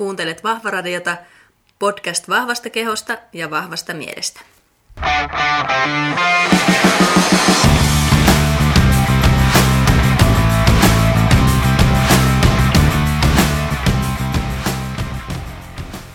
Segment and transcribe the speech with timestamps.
[0.00, 1.16] Kuuntelet Vahvaradiota,
[1.78, 4.40] podcast vahvasta kehosta ja vahvasta mielestä.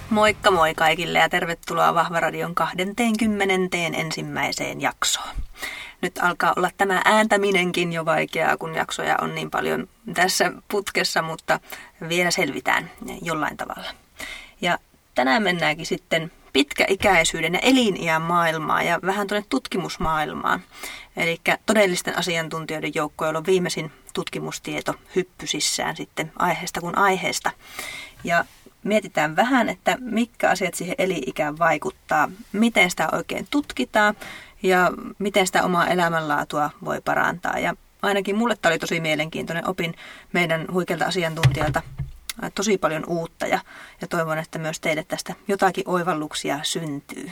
[0.10, 3.78] Moikka moi kaikille ja tervetuloa Vahvaradion 20.
[3.94, 5.36] ensimmäiseen jaksoon.
[6.06, 11.60] Nyt alkaa olla tämä ääntäminenkin jo vaikeaa, kun jaksoja on niin paljon tässä putkessa, mutta
[12.10, 12.92] vielä selvitään
[13.22, 13.90] jollain tavalla.
[14.62, 14.78] Ja
[15.16, 20.62] tänään mennäänkin sitten pitkäikäisyyden ja eliniän maailmaan ja vähän tuonne tutkimusmaailmaan.
[21.18, 27.52] Eli todellisten asiantuntijoiden joukko, joilla on viimeisin tutkimustieto hyppysissään sitten aiheesta kuin aiheesta.
[28.24, 28.46] Ja
[28.84, 34.16] mietitään vähän, että mitkä asiat siihen eli-ikään vaikuttaa, miten sitä oikein tutkitaan
[34.66, 37.60] ja miten sitä omaa elämänlaatua voi parantaa.
[37.60, 39.70] Ja ainakin mulle tämä oli tosi mielenkiintoinen.
[39.70, 39.96] Opin
[40.34, 41.82] meidän huikealta asiantuntijalta
[42.56, 43.60] tosi paljon uutta ja,
[44.02, 47.32] ja toivon, että myös teille tästä jotakin oivalluksia syntyy.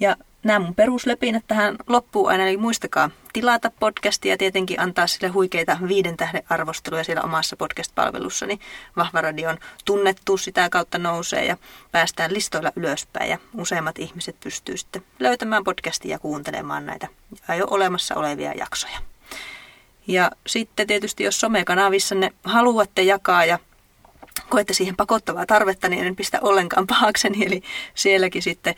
[0.00, 5.28] Ja nämä mun peruslepinät tähän loppuun aina, eli muistakaa tilata podcastia ja tietenkin antaa sille
[5.28, 8.54] huikeita viiden tähden arvosteluja siellä omassa podcast-palvelussani.
[8.54, 8.60] Niin
[8.96, 11.56] Vahva radion tunnettuus sitä kautta nousee ja
[11.92, 17.08] päästään listoilla ylöspäin ja useimmat ihmiset pystyy sitten löytämään podcastia ja kuuntelemaan näitä
[17.58, 18.98] jo olemassa olevia jaksoja.
[20.06, 23.58] Ja sitten tietysti, jos somekanavissanne haluatte jakaa ja
[24.48, 27.46] koette siihen pakottavaa tarvetta, niin en pistä ollenkaan pahakseni.
[27.46, 27.62] Eli
[27.94, 28.74] sielläkin sitten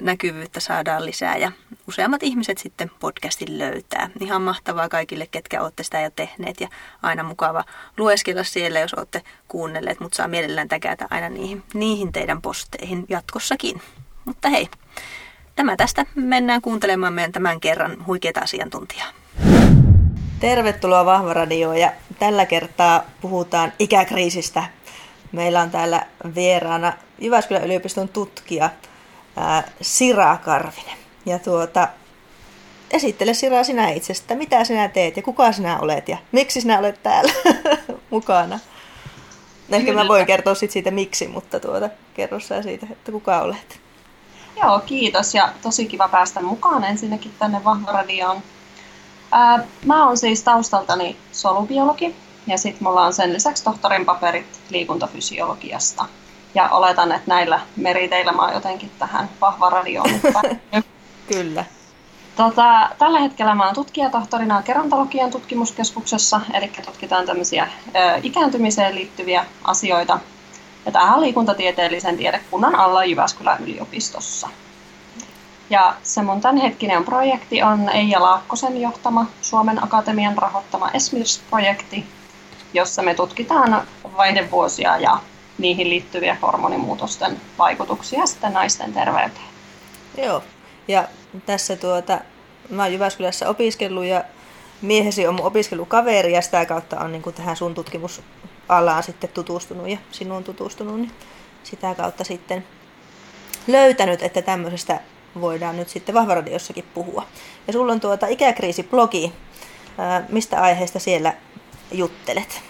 [0.00, 1.52] näkyvyyttä saadaan lisää ja
[1.88, 4.10] useammat ihmiset sitten podcastin löytää.
[4.20, 6.68] Ihan mahtavaa kaikille, ketkä olette sitä jo tehneet ja
[7.02, 7.64] aina mukava
[7.96, 13.80] lueskella siellä, jos olette kuunnelleet, mutta saa mielellään täkätä aina niihin, niihin teidän posteihin jatkossakin.
[14.24, 14.68] Mutta hei,
[15.56, 19.08] tämä tästä mennään kuuntelemaan meidän tämän kerran huikeita asiantuntijaa.
[20.44, 24.64] Tervetuloa Vahva Radioon ja tällä kertaa puhutaan ikäkriisistä.
[25.32, 28.70] Meillä on täällä vieraana Jyväskylän yliopiston tutkija
[29.36, 30.98] ää, Sira Karvinen.
[31.26, 31.88] Ja tuota,
[32.90, 37.02] esittele Sira sinä itsestä, mitä sinä teet ja kuka sinä olet ja miksi sinä olet
[37.02, 37.32] täällä
[38.10, 38.60] mukana.
[39.70, 40.02] Ehkä Kyllä.
[40.02, 43.80] mä voin kertoa sit siitä miksi, mutta tuota, kerro sä siitä, että kuka olet.
[44.62, 48.42] Joo, kiitos ja tosi kiva päästä mukaan ensinnäkin tänne Vahva Radioon.
[49.36, 56.04] Ää, mä oon siis taustaltani solubiologi ja sitten mulla on sen lisäksi tohtorin paperit liikuntafysiologiasta.
[56.54, 60.10] Ja oletan, että näillä meriteillä mä oon jotenkin tähän vahva radioon
[61.32, 61.64] Kyllä.
[62.36, 70.18] Tota, tällä hetkellä mä oon tutkijatohtorina gerontologian tutkimuskeskuksessa, eli tutkitaan tämmöisiä ö, ikääntymiseen liittyviä asioita.
[70.86, 74.48] Ja tämähän on liikuntatieteellisen tiedekunnan alla Jyväskylän yliopistossa.
[75.70, 82.06] Ja se mun tämänhetkinen projekti on Eija Laakkosen johtama Suomen Akatemian rahoittama ESMIRS-projekti,
[82.74, 83.82] jossa me tutkitaan
[84.16, 85.18] vaihdevuosia ja
[85.58, 89.46] niihin liittyviä hormonimuutosten vaikutuksia sitten naisten terveyteen.
[90.18, 90.42] Joo,
[90.88, 91.08] ja
[91.46, 92.20] tässä tuota,
[92.70, 94.24] mä oon Jyväskylässä opiskellut ja
[94.82, 99.88] miehesi on mun opiskelukaveri ja sitä kautta on niin kuin tähän sun tutkimusalaan sitten tutustunut
[99.88, 101.12] ja sinuun tutustunut, niin
[101.62, 102.66] sitä kautta sitten
[103.66, 105.00] löytänyt, että tämmöisestä
[105.40, 107.26] voidaan nyt sitten Vahvaradiossakin puhua.
[107.66, 109.32] Ja sulla on tuota ikäkriisi-blogi.
[110.28, 111.34] Mistä aiheesta siellä
[111.92, 112.62] juttelet?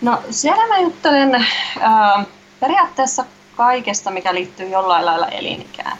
[0.00, 2.26] No siellä mä juttelen äh,
[2.60, 3.24] periaatteessa
[3.56, 5.98] kaikesta, mikä liittyy jollain lailla elinikään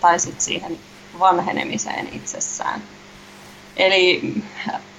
[0.00, 0.78] tai sitten siihen
[1.18, 2.82] vanhenemiseen itsessään.
[3.76, 4.34] Eli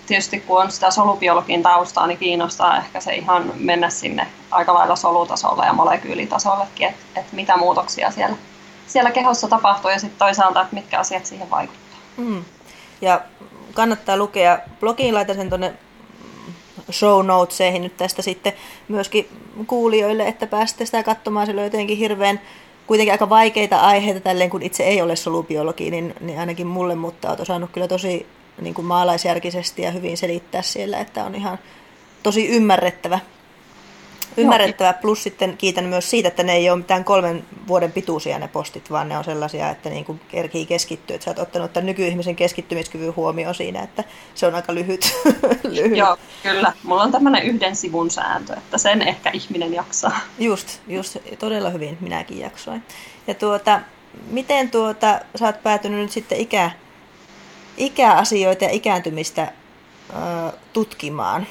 [0.05, 4.95] tietysti kun on sitä solubiologin taustaa, niin kiinnostaa ehkä se ihan mennä sinne aika lailla
[4.95, 8.35] solutasolla ja molekyylitasollekin, että et mitä muutoksia siellä
[8.87, 12.03] siellä kehossa tapahtuu ja sitten toisaalta, että mitkä asiat siihen vaikuttavat.
[12.17, 12.43] Mm.
[13.01, 13.21] Ja
[13.73, 15.73] kannattaa lukea, blogiin laitan sen tuonne
[16.91, 18.53] show notesihin nyt tästä sitten
[18.87, 19.29] myöskin
[19.67, 21.45] kuulijoille, että pääsette sitä katsomaan.
[21.45, 22.41] Se on jotenkin hirveän
[22.87, 27.29] kuitenkin aika vaikeita aiheita tälleen, kun itse ei ole solubiologi, niin, niin ainakin mulle, mutta
[27.29, 28.27] olet osannut kyllä tosi
[28.61, 31.59] niin kuin maalaisjärkisesti ja hyvin selittää siellä, että on ihan
[32.23, 33.19] tosi ymmärrettävä
[34.37, 34.93] Ymmärrettävä.
[34.93, 38.91] Plus sitten kiitän myös siitä, että ne ei ole mitään kolmen vuoden pituisia ne postit,
[38.91, 41.15] vaan ne on sellaisia, että niin kuin kerkii keskittyä.
[41.15, 44.03] Että sä oot ottanut tämän nykyihmisen keskittymiskyvyn huomioon siinä, että
[44.35, 45.15] se on aika lyhyt.
[45.63, 45.97] lyhyt.
[45.97, 46.73] Joo, kyllä.
[46.83, 50.19] Mulla on tämmöinen yhden sivun sääntö, että sen ehkä ihminen jaksaa.
[50.39, 52.83] Just, just todella hyvin minäkin jaksoin.
[53.27, 53.81] Ja tuota,
[54.29, 56.71] miten tuota, sä oot päätynyt nyt sitten ikä,
[57.77, 59.51] ikäasioita ja ikääntymistä
[60.09, 60.13] ö,
[60.73, 61.47] tutkimaan?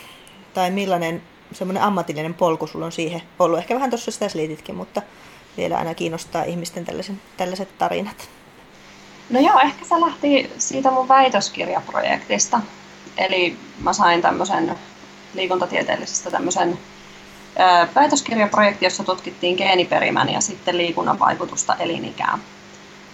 [0.54, 1.22] Tai millainen
[1.52, 3.58] semmoinen ammatillinen polku sulla on siihen ollut.
[3.58, 5.02] Ehkä vähän tuossa sitä seliititkin, mutta
[5.56, 8.28] vielä aina kiinnostaa ihmisten tällaisen, tällaiset tarinat.
[9.30, 12.60] No joo, ehkä se lähti siitä mun väitöskirjaprojektista.
[13.16, 14.78] Eli mä sain tämmöisen
[15.34, 16.78] liikuntatieteellisestä tämmöisen
[17.94, 22.38] väitöskirjaprojekti, jossa tutkittiin geeniperimän ja sitten liikunnan vaikutusta elinikään.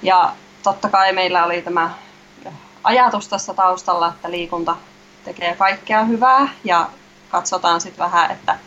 [0.03, 0.33] Ja
[0.63, 1.91] totta kai meillä oli tämä
[2.85, 4.77] ajatus tässä taustalla, että liikunta
[5.25, 6.91] tekee kaikkea hyvää ja
[7.33, 8.59] katsotaan sitten vähän, että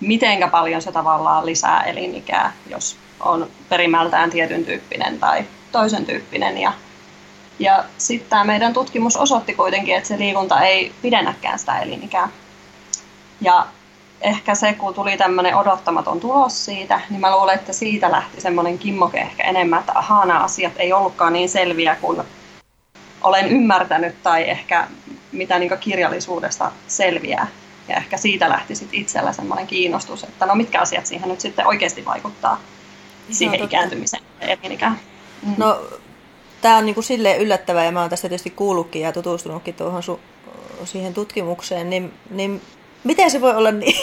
[0.00, 6.58] mitenkä paljon se tavallaan lisää elinikää, jos on perimältään tietyn tyyppinen tai toisen tyyppinen.
[6.58, 6.72] Ja,
[7.58, 12.28] ja sitten tämä meidän tutkimus osoitti kuitenkin, että se liikunta ei pidennäkään sitä elinikää.
[13.40, 13.66] Ja
[14.20, 18.78] ehkä se, kun tuli tämmöinen odottamaton tulos siitä, niin mä luulen, että siitä lähti semmoinen
[18.78, 22.22] kimmoke ehkä enemmän, että ahaa, nämä asiat ei ollutkaan niin selviä kuin
[23.22, 24.88] olen ymmärtänyt tai ehkä
[25.32, 27.46] mitä niin kirjallisuudesta selviää.
[27.88, 31.66] Ja ehkä siitä lähti sit itsellä semmoinen kiinnostus, että no mitkä asiat siihen nyt sitten
[31.66, 32.60] oikeasti vaikuttaa
[33.30, 35.00] siihen ikääntymiseen elinikään.
[35.46, 35.54] Mm.
[35.56, 35.82] No,
[36.60, 40.02] tämä on niin kuin silleen yllättävää ja mä oon tästä tietysti kuullutkin ja tutustunutkin tuohon
[40.02, 40.20] su-
[40.84, 42.62] siihen tutkimukseen, niin, niin
[43.04, 43.96] miten se voi olla niin?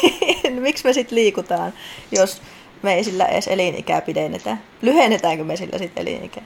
[0.62, 1.74] Miksi me sitten liikutaan,
[2.12, 2.42] jos
[2.82, 4.58] me ei sillä edes elinikää pidennetä?
[4.82, 6.44] Lyhennetäänkö me sillä sitten elinikää?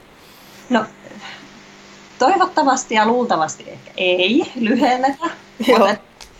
[0.69, 0.85] No,
[2.19, 5.25] toivottavasti ja luultavasti ehkä ei lyhennetä,
[5.67, 5.97] mutta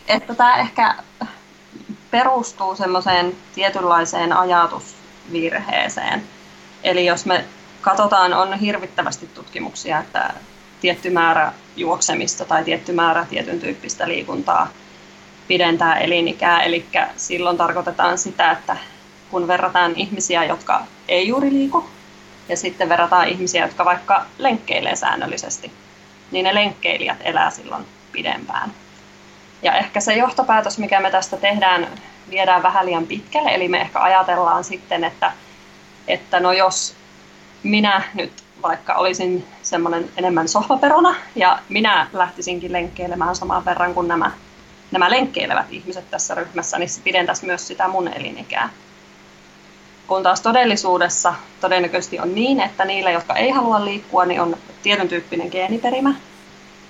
[0.08, 0.96] että, tämä ehkä
[2.12, 6.24] perustuu semmoiseen tietynlaiseen ajatusvirheeseen.
[6.84, 7.46] Eli jos me
[7.82, 10.34] katsotaan, on hirvittävästi tutkimuksia, että
[10.82, 14.68] tietty määrä juoksemista tai tietty määrä tietyn tyyppistä liikuntaa
[15.48, 16.64] pidentää elinikää.
[16.64, 16.86] Eli
[17.18, 18.78] silloin tarkoitetaan sitä, että
[19.32, 21.86] kun verrataan ihmisiä, jotka ei juuri liiku,
[22.50, 25.72] ja sitten verrataan ihmisiä, jotka vaikka lenkkeilee säännöllisesti,
[26.32, 28.72] niin ne lenkkeilijät elää silloin pidempään.
[29.62, 31.88] Ja ehkä se johtopäätös, mikä me tästä tehdään,
[32.30, 35.32] viedään vähän liian pitkälle, eli me ehkä ajatellaan sitten, että,
[36.08, 36.96] että no jos
[37.64, 44.32] minä nyt vaikka olisin semmoinen enemmän sohvaperona ja minä lähtisinkin lenkkeilemään samaan verran kuin nämä
[44.92, 48.70] nämä lenkkeilevät ihmiset tässä ryhmässä, niin se pidentäisi myös sitä mun elinikää.
[50.08, 55.08] Kun taas todellisuudessa todennäköisesti on niin, että niillä, jotka ei halua liikkua, niin on tietyn
[55.08, 56.16] tyyppinen geeniperimä,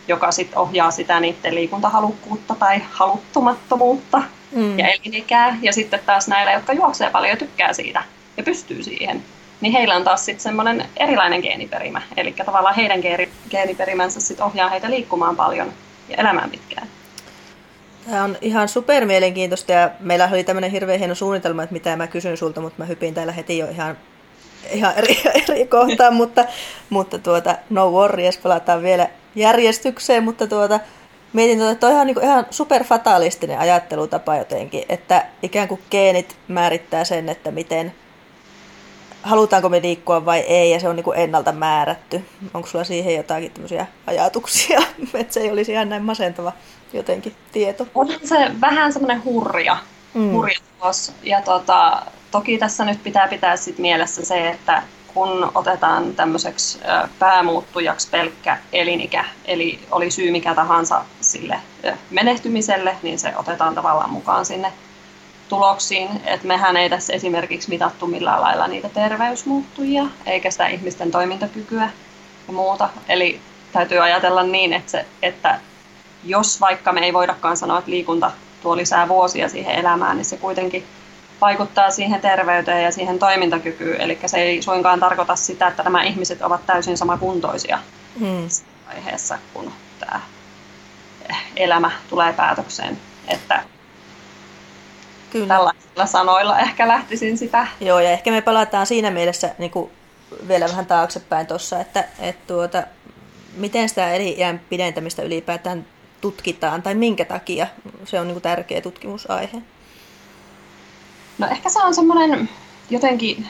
[0.07, 4.21] joka sitten ohjaa sitä niiden liikuntahalukkuutta tai haluttumattomuutta
[4.51, 4.79] mm.
[4.79, 5.57] ja elinikää.
[5.61, 8.03] Ja sitten taas näillä, jotka juoksee paljon ja tykkää siitä
[8.37, 9.23] ja pystyy siihen,
[9.61, 12.01] niin heillä on taas sitten semmoinen erilainen geeniperimä.
[12.17, 12.99] Eli tavallaan heidän
[13.49, 15.73] geeniperimänsä sitten ohjaa heitä liikkumaan paljon
[16.09, 16.87] ja elämään pitkään.
[18.09, 22.07] Tämä on ihan super mielenkiintoista ja meillä oli tämmöinen hirveän hieno suunnitelma, että mitä mä
[22.07, 23.97] kysyn sulta, mutta mä hypin täällä heti jo ihan,
[24.71, 26.45] ihan eri, eri kohtaan, mutta,
[26.89, 30.79] mutta tuota, no worries, palataan vielä järjestykseen, mutta tuota,
[31.33, 36.37] mietin, tuota, että toi on niin ihan super fatalistinen ajattelutapa jotenkin, että ikään kuin geenit
[36.47, 37.93] määrittää sen, että miten
[39.21, 42.25] halutaanko me liikkua vai ei, ja se on niin kuin ennalta määrätty.
[42.53, 44.79] Onko sulla siihen jotakin tämmöisiä ajatuksia,
[45.13, 46.53] että se ei olisi ihan näin masentava
[46.93, 47.87] jotenkin tieto?
[47.95, 49.77] On se vähän semmoinen hurja,
[50.13, 50.31] mm.
[50.31, 51.13] hurja tulos.
[51.23, 52.01] Ja tota,
[52.31, 54.83] toki tässä nyt pitää pitää sit mielessä se, että
[55.17, 56.79] kun otetaan tämmöiseksi
[57.19, 61.59] päämuuttujaksi pelkkä elinikä, eli oli syy mikä tahansa sille
[62.09, 64.73] menehtymiselle, niin se otetaan tavallaan mukaan sinne
[65.49, 66.09] tuloksiin.
[66.25, 71.89] Et mehän ei tässä esimerkiksi mitattu millään lailla niitä terveysmuuttujia, eikä sitä ihmisten toimintakykyä
[72.47, 72.89] ja muuta.
[73.09, 73.39] Eli
[73.71, 75.59] täytyy ajatella niin, että, se, että
[76.23, 78.31] jos vaikka me ei voidakaan sanoa, että liikunta
[78.61, 80.83] tuo lisää vuosia siihen elämään, niin se kuitenkin
[81.41, 84.01] vaikuttaa siihen terveyteen ja siihen toimintakykyyn.
[84.01, 87.79] Eli se ei suinkaan tarkoita sitä, että nämä ihmiset ovat täysin samakuntoisia
[88.19, 88.47] hmm.
[88.87, 90.21] vaiheessa, kun tämä
[91.55, 92.97] elämä tulee päätökseen.
[93.27, 93.63] Että
[95.31, 95.47] Kyllä.
[95.47, 97.67] Tällaisilla sanoilla ehkä lähtisin sitä.
[97.81, 99.91] Joo, ja ehkä me palataan siinä mielessä niin kuin
[100.47, 102.83] vielä vähän taaksepäin tuossa, että, että tuota,
[103.55, 105.85] miten sitä eri iän pidentämistä ylipäätään
[106.21, 107.67] tutkitaan, tai minkä takia
[108.05, 109.61] se on niin kuin tärkeä tutkimusaihe?
[111.37, 112.49] No ehkä se on semmoinen
[112.89, 113.47] jotenkin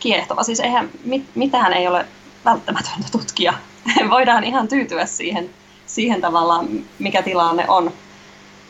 [0.00, 0.42] kiehtova.
[0.42, 2.06] Siis eihän, mit, mitään ei ole
[2.44, 3.54] välttämätöntä tutkia.
[4.10, 5.50] Voidaan ihan tyytyä siihen,
[5.86, 6.68] siihen tavallaan,
[6.98, 7.92] mikä tilanne on.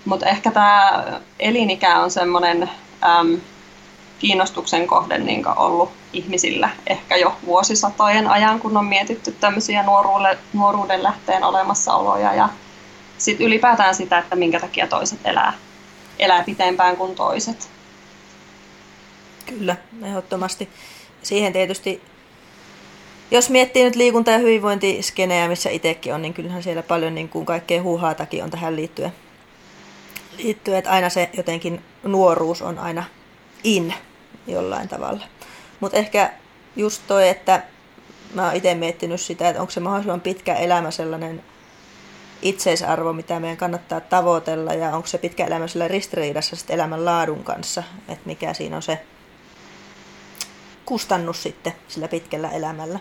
[0.04, 1.04] Mutta ehkä tämä
[1.38, 2.70] elinikä on semmoinen
[3.04, 3.40] äm,
[4.18, 11.02] kiinnostuksen kohde niin ollut ihmisillä ehkä jo vuosisatojen ajan, kun on mietitty tämmöisiä nuoruuden, nuoruuden
[11.02, 12.48] lähteen olemassaoloja ja
[13.18, 15.52] sitten ylipäätään sitä, että minkä takia toiset elää,
[16.18, 17.75] elää pitempään kuin toiset.
[19.46, 20.68] Kyllä, ehdottomasti.
[21.22, 22.02] Siihen tietysti,
[23.30, 27.46] jos miettii nyt liikunta- ja hyvinvointiskenejä, missä itsekin on, niin kyllähän siellä paljon niin kuin
[27.46, 29.12] kaikkea huuhaatakin on tähän liittyen.
[30.38, 30.78] liittyen.
[30.78, 33.04] Että aina se jotenkin nuoruus on aina
[33.64, 33.94] in
[34.46, 35.24] jollain tavalla.
[35.80, 36.32] Mutta ehkä
[36.76, 37.62] just toi, että
[38.34, 41.42] mä oon itse miettinyt sitä, että onko se mahdollisimman pitkä elämä sellainen
[42.42, 47.44] itseisarvo, mitä meidän kannattaa tavoitella ja onko se pitkä elämä sillä ristiriidassa sitten elämän laadun
[47.44, 48.98] kanssa, että mikä siinä on se
[50.86, 52.98] kustannus sitten sillä pitkällä elämällä.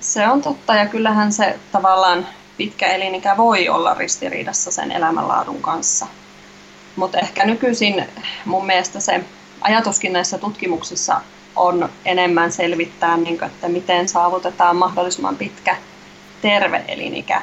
[0.00, 2.26] Se on totta ja kyllähän se tavallaan
[2.56, 6.06] pitkä elinikä voi olla ristiriidassa sen elämänlaadun kanssa.
[6.96, 8.06] Mutta ehkä nykyisin
[8.44, 9.24] mun mielestä se
[9.60, 11.20] ajatuskin näissä tutkimuksissa
[11.56, 15.76] on enemmän selvittää, niin kuin, että miten saavutetaan mahdollisimman pitkä
[16.42, 17.42] terve elinikä.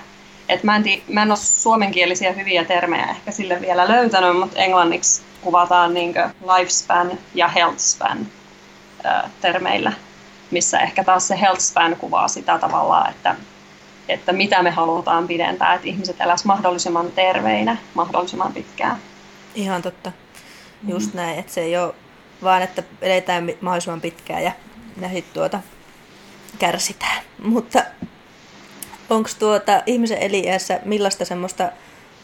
[0.49, 4.59] Et mä, en tii, mä en ole suomenkielisiä hyviä termejä ehkä sille vielä löytänyt, mutta
[4.59, 6.13] englanniksi kuvataan niin
[6.57, 8.27] lifespan ja healthspan
[9.41, 9.93] termeillä,
[10.51, 13.35] missä ehkä taas se healthspan kuvaa sitä tavallaan, että,
[14.09, 18.97] että mitä me halutaan pidentää, että ihmiset eläisivät mahdollisimman terveinä mahdollisimman pitkään.
[19.55, 20.11] Ihan totta.
[20.87, 21.17] Just mm.
[21.17, 21.93] näin, että se ei ole
[22.43, 24.51] vaan, että eletään mahdollisimman pitkään ja,
[25.01, 25.59] ja sitten tuota,
[26.59, 27.23] kärsitään.
[27.43, 27.83] Mutta
[29.09, 31.71] onko tuota ihmisen eliässä millaista semmoista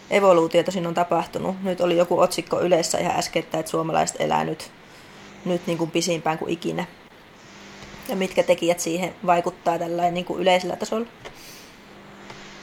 [0.09, 1.63] evoluutiota siinä on tapahtunut?
[1.63, 4.71] Nyt oli joku otsikko yleensä ihan äsken, että suomalaiset elää nyt,
[5.47, 6.85] nyt niin kuin pisimpään kuin ikinä.
[8.09, 11.07] Ja mitkä tekijät siihen vaikuttaa tällä niin kuin yleisellä tasolla?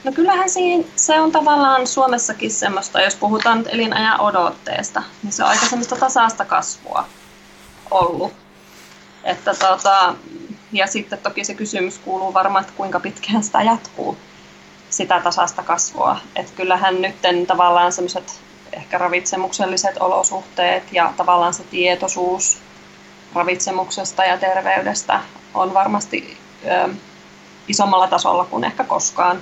[0.03, 5.43] No kyllähän siinä, se on tavallaan Suomessakin semmoista, jos puhutaan nyt elinajan odotteesta, niin se
[5.43, 7.05] on aika semmoista tasaista kasvua
[7.91, 8.33] ollut.
[9.23, 10.15] Että tota,
[10.71, 14.17] ja sitten toki se kysymys kuuluu varmaan, että kuinka pitkään sitä jatkuu,
[14.89, 16.17] sitä tasasta kasvua.
[16.35, 17.15] Että kyllähän nyt
[17.47, 18.39] tavallaan semmoiset
[18.73, 22.57] ehkä ravitsemukselliset olosuhteet ja tavallaan se tietoisuus
[23.35, 25.19] ravitsemuksesta ja terveydestä
[25.53, 26.89] on varmasti ö,
[27.67, 29.41] isommalla tasolla kuin ehkä koskaan.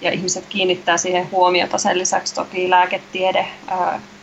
[0.00, 1.78] Ja ihmiset kiinnittää siihen huomiota.
[1.78, 3.46] Sen lisäksi toki lääketiede,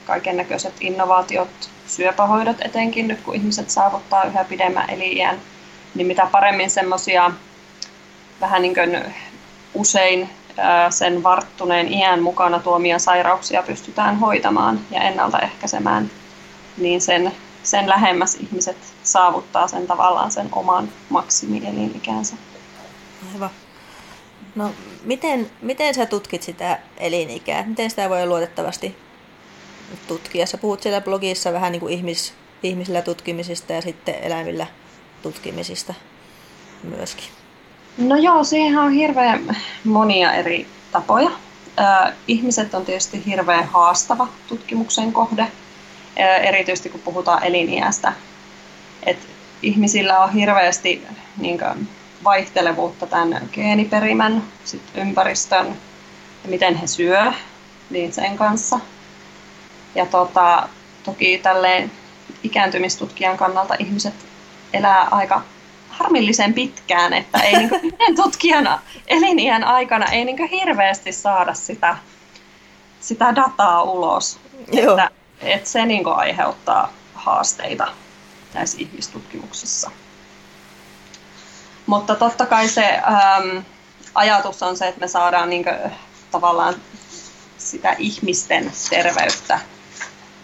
[0.06, 1.50] kaiken näköiset innovaatiot,
[1.88, 5.40] syöpähoidot etenkin nyt, kun ihmiset saavuttaa yhä pidemmän eliniän,
[5.96, 7.32] niin mitä paremmin semmoisia
[8.42, 9.14] vähän niin kuin
[9.74, 10.30] usein
[10.90, 16.12] sen varttuneen iän mukana tuomia sairauksia pystytään hoitamaan ja ennaltaehkäisemään,
[16.78, 17.32] niin sen,
[17.64, 22.36] sen lähemmäs ihmiset saavuttaa sen tavallaan sen oman maksimielinikänsä.
[23.34, 23.50] Aivan.
[24.56, 24.72] No,
[25.04, 27.64] miten, miten sä tutkit sitä elinikää?
[27.66, 28.98] Miten sitä voi luotettavasti
[30.08, 30.46] tutkia?
[30.46, 34.68] Sä puhut siellä blogissa vähän niin kuin ihmis, ihmisillä tutkimisista ja sitten eläimillä
[35.22, 35.94] tutkimisista
[36.84, 37.28] myöskin.
[37.98, 41.32] No joo, siihen on hirveän monia eri tapoja.
[42.28, 45.48] Ihmiset on tietysti hirveän haastava tutkimuksen kohde,
[46.16, 48.14] erityisesti kun puhutaan eliniästä.
[49.06, 49.18] Et
[49.62, 51.88] ihmisillä on hirveästi niin kuin,
[52.24, 55.68] vaihtelevuutta tämän geeniperimän, sit ympäristön
[56.44, 57.32] ja miten he syö,
[57.90, 58.80] niin sen kanssa.
[59.96, 60.70] Ja tota,
[61.04, 61.92] toki tälleen
[62.44, 64.14] ikääntymistutkijan kannalta ihmiset
[64.74, 65.42] elää aika
[65.90, 67.94] harmillisen pitkään, että ei niin kuin,
[68.24, 71.98] tutkijana eliniän aikana ei niin hirveästi saada sitä,
[73.00, 74.40] sitä dataa ulos.
[74.72, 74.92] Joo.
[74.92, 75.10] Että,
[75.46, 77.88] että se niin aiheuttaa haasteita
[78.54, 79.92] näissä ihmistutkimuksissa.
[81.86, 83.64] Mutta totta kai se äm,
[84.16, 85.92] ajatus on se, että me saadaan niin kuin,
[86.32, 86.76] tavallaan
[87.58, 89.60] sitä ihmisten terveyttä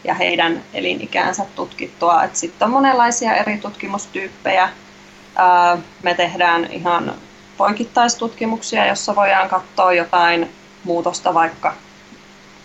[0.03, 2.23] ja heidän elinikäänsä tutkittua.
[2.33, 4.69] Sitten on monenlaisia eri tutkimustyyppejä.
[6.03, 7.13] Me tehdään ihan
[7.57, 11.75] poikittaistutkimuksia, jossa voidaan katsoa jotain muutosta vaikka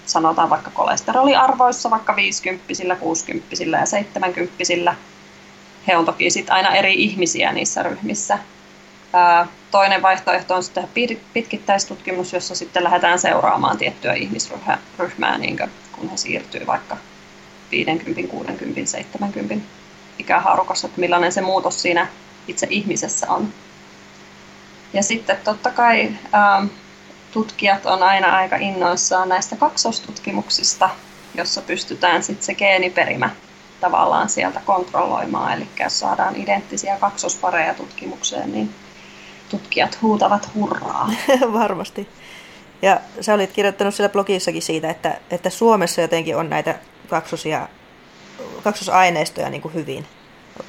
[0.06, 4.96] sanotaan vaikka kolesteroliarvoissa, vaikka 50 60 ja 70
[5.86, 8.38] He on toki sit aina eri ihmisiä niissä ryhmissä.
[9.70, 10.88] Toinen vaihtoehto on sitten
[11.32, 15.58] pitkittäistutkimus, jossa sitten lähdetään seuraamaan tiettyä ihmisryhmää, niin
[15.92, 16.96] kun he siirtyy vaikka
[17.70, 19.66] 50, 60, 70
[20.18, 22.06] ikähaarukassa, että millainen se muutos siinä
[22.48, 23.48] itse ihmisessä on.
[24.92, 26.10] Ja sitten totta kai
[27.34, 30.90] tutkijat on aina aika innoissaan näistä kaksostutkimuksista,
[31.34, 33.30] jossa pystytään sitten se geeniperimä
[33.80, 35.52] tavallaan sieltä kontrolloimaan.
[35.52, 38.74] Eli jos saadaan identtisiä kaksospareja tutkimukseen, niin
[39.48, 41.10] tutkijat huutavat hurraa.
[41.60, 42.08] Varmasti.
[42.82, 47.68] Ja sä olit kirjoittanut siellä blogissakin siitä, että, että Suomessa jotenkin on näitä kaksosia,
[48.64, 50.06] kaksosaineistoja niin kuin hyvin.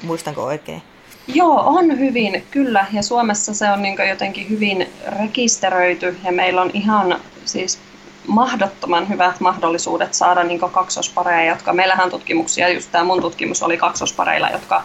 [0.03, 0.84] Muistanko oikein?
[1.27, 2.86] Joo, on hyvin, kyllä.
[2.91, 4.89] Ja Suomessa se on niin jotenkin hyvin
[5.20, 7.79] rekisteröity ja meillä on ihan siis
[8.27, 14.50] mahdottoman hyvät mahdollisuudet saada niin kaksospareja, jotka meillähän tutkimuksia, just tämä mun tutkimus oli kaksospareilla,
[14.50, 14.84] jotka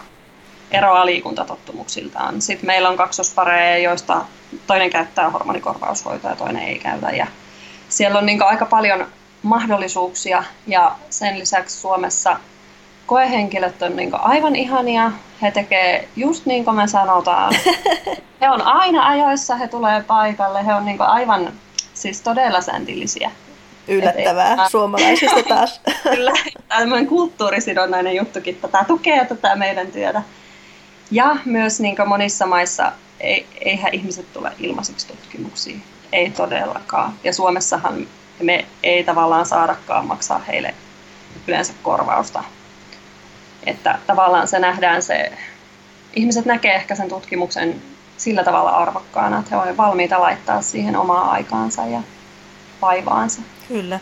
[0.71, 2.41] eroaa liikuntatottumuksiltaan.
[2.41, 4.25] Sitten meillä on kaksospareja, joista
[4.67, 7.11] toinen käyttää hormonikorvaushoitoa ja toinen ei käytä.
[7.11, 7.27] Ja
[7.89, 9.05] siellä on niin aika paljon
[9.43, 12.39] mahdollisuuksia ja sen lisäksi Suomessa
[13.05, 15.11] koehenkilöt on niin aivan ihania.
[15.41, 17.53] He tekee just niin kuin me sanotaan.
[18.41, 21.53] He on aina ajoissa, he tulee paikalle, he on niin aivan
[21.93, 23.31] siis todella säntillisiä.
[23.87, 25.81] Yllättävää Et, suomalaisista taas.
[26.15, 26.33] Kyllä,
[26.67, 30.21] tämmöinen kulttuurisidonnainen juttukin tätä tukee tätä meidän työtä.
[31.11, 35.83] Ja myös niin monissa maissa ei, eihän ihmiset tule ilmaiseksi tutkimuksiin.
[36.11, 37.13] Ei todellakaan.
[37.23, 38.07] Ja Suomessahan
[38.41, 40.73] me ei tavallaan saadakaan maksaa heille
[41.47, 42.43] yleensä korvausta.
[43.65, 45.31] Että tavallaan se nähdään se,
[46.15, 47.81] ihmiset näkee ehkä sen tutkimuksen
[48.17, 52.01] sillä tavalla arvokkaana, että he ovat valmiita laittaa siihen omaa aikaansa ja
[52.81, 53.41] vaivaansa.
[53.67, 53.99] Kyllä.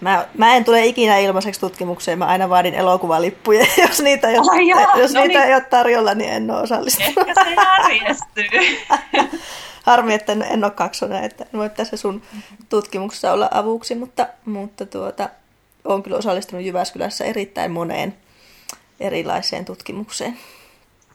[0.00, 3.66] Mä, mä en tule ikinä ilmaiseksi tutkimukseen, mä aina vaadin elokuvalippuja.
[3.88, 5.48] Jos niitä ei, ole, oh, jos no niitä niin.
[5.48, 7.28] ei ole tarjolla, niin en ole osallistunut.
[7.28, 8.78] Ehkä se järjestyy.
[9.86, 12.22] Harmi, että en, en ole kaksonen, että en voi tässä sun
[12.68, 15.28] tutkimuksessa olla avuksi, mutta, mutta tuota,
[15.84, 18.14] olen kyllä osallistunut Jyväskylässä erittäin moneen
[19.00, 20.38] erilaiseen tutkimukseen.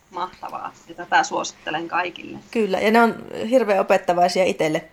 [0.10, 2.38] Mahtavaa, ja tätä suosittelen kaikille.
[2.52, 3.16] Kyllä, ja ne on
[3.50, 4.90] hirveän opettavaisia itselle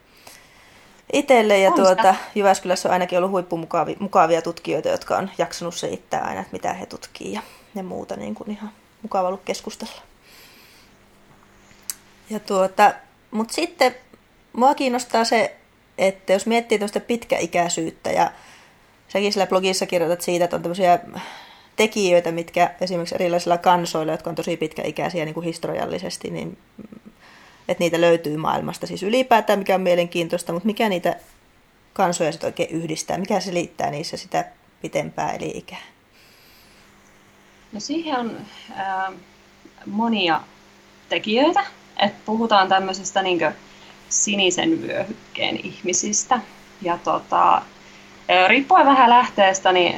[1.13, 6.41] itselle ja tuota, Jyväskylässä on ainakin ollut huippumukavia mukavia tutkijoita, jotka on jaksanut selittää aina,
[6.41, 7.43] että mitä he tutkii ja,
[7.75, 8.71] ja muuta niin kuin ihan
[9.03, 10.03] mukava ollut keskustella.
[12.31, 12.93] Ja tuota,
[13.31, 13.95] mutta sitten
[14.53, 15.57] mua kiinnostaa se,
[15.99, 18.33] että jos miettii tuosta pitkäikäisyyttä ja
[19.09, 20.99] säkin sillä blogissa kirjoitat siitä, että on tämmöisiä
[21.81, 26.59] tekijöitä, mitkä esimerkiksi erilaisilla kansoilla, jotka on tosi pitkäikäisiä niin kuin historiallisesti, niin
[27.69, 31.17] että niitä löytyy maailmasta siis ylipäätään, mikä on mielenkiintoista, mutta mikä niitä
[31.93, 34.45] kansoja sitten oikein yhdistää, mikä se liittää niissä sitä
[34.83, 35.83] pitempää eli ikää?
[37.73, 38.37] No siihen on
[38.71, 39.13] äh,
[39.87, 40.41] monia
[41.09, 41.65] tekijöitä,
[41.99, 43.41] että puhutaan tämmöisestä niin
[44.09, 46.41] sinisen vyöhykkeen ihmisistä.
[46.83, 47.63] Ja tota,
[48.49, 49.95] riippuen vähän lähteestä, niin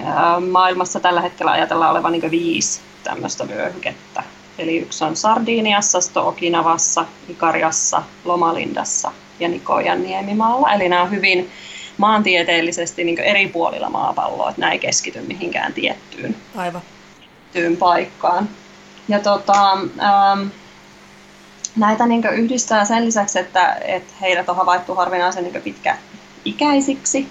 [0.51, 4.23] maailmassa tällä hetkellä ajatellaan olevan niin viisi tämmöistä vyöhykettä.
[4.59, 10.73] Eli yksi on Sardiniassa, Okinavassa, Ikariassa, Lomalindassa ja Nikojan niemimaalla.
[10.73, 11.51] Eli nämä on hyvin
[11.99, 16.83] maantieteellisesti niin eri puolilla maapalloa, että nämä ei keskity mihinkään tiettyyn, Aivan.
[17.21, 18.49] tiettyyn paikkaan.
[19.09, 20.49] Ja tota, ähm,
[21.77, 27.29] näitä niin yhdistää sen lisäksi, että, että heidät on havaittu harvinaisen niin pitkäikäisiksi,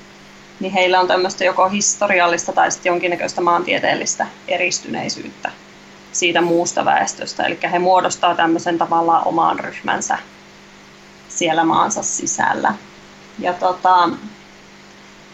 [0.61, 5.51] niin heillä on tämmöistä joko historiallista tai sitten jonkinnäköistä maantieteellistä eristyneisyyttä
[6.11, 7.43] siitä muusta väestöstä.
[7.43, 10.17] Eli he muodostaa tämmöisen tavallaan omaan ryhmänsä
[11.29, 12.73] siellä maansa sisällä.
[13.39, 14.09] Ja tota,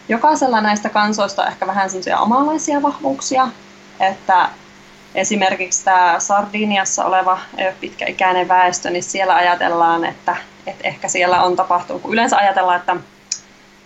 [0.08, 3.48] jokaisella näistä kansoista on ehkä vähän semmoisia omanlaisia vahvuuksia,
[4.00, 4.48] että
[5.14, 7.38] esimerkiksi tämä Sardiniassa oleva
[7.80, 10.36] pitkäikäinen väestö, niin siellä ajatellaan, että,
[10.66, 12.96] että ehkä siellä on tapahtunut, kun yleensä ajatellaan, että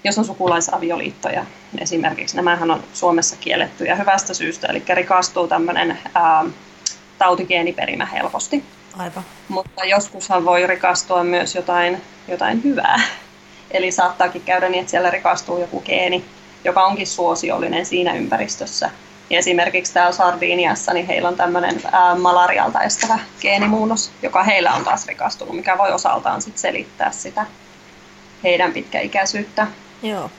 [0.04, 1.46] jos on sukulaisavioliittoja
[1.78, 6.44] esimerkiksi, nämähän on Suomessa kielletty ja hyvästä syystä, eli rikastuu tämmöinen ää,
[7.18, 8.64] tautigeeniperimä helposti.
[8.98, 9.24] Aivan.
[9.48, 13.00] Mutta joskushan voi rikastua myös jotain, jotain hyvää.
[13.70, 16.24] Eli saattaakin käydä niin, että siellä rikastuu joku geeni,
[16.64, 18.90] joka onkin suosiollinen siinä ympäristössä.
[19.30, 24.84] Ja esimerkiksi täällä Sardiniassa, niin heillä on tämmöinen ää, malarialta estävä geenimuunnos, joka heillä on
[24.84, 27.46] taas rikastunut, mikä voi osaltaan sit selittää sitä
[28.44, 29.66] heidän pitkäikäisyyttä.
[30.02, 30.30] Joo.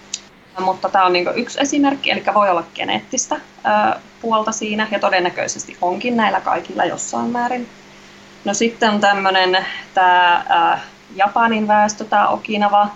[0.59, 5.77] Mutta tämä on niin yksi esimerkki, eli voi olla geneettistä ää, puolta siinä, ja todennäköisesti
[5.81, 7.69] onkin näillä kaikilla jossain määrin.
[8.45, 10.79] No sitten on tämmöinen tämä
[11.15, 12.89] Japanin väestö, tämä Okinawa,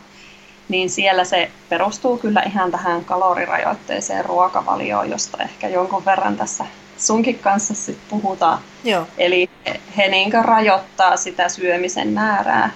[0.69, 6.65] niin siellä se perustuu kyllä ihan tähän kalorirajoitteiseen ruokavalioon, josta ehkä jonkun verran tässä
[6.97, 8.60] sunkin kanssa sit puhutaan.
[8.84, 9.08] Joo.
[9.17, 12.71] Eli he, he niin rajoittaa sitä syömisen määrää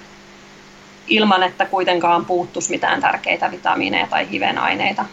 [1.07, 5.05] ilman, että kuitenkaan puuttuisi mitään tärkeitä vitamiineja tai hivenaineita,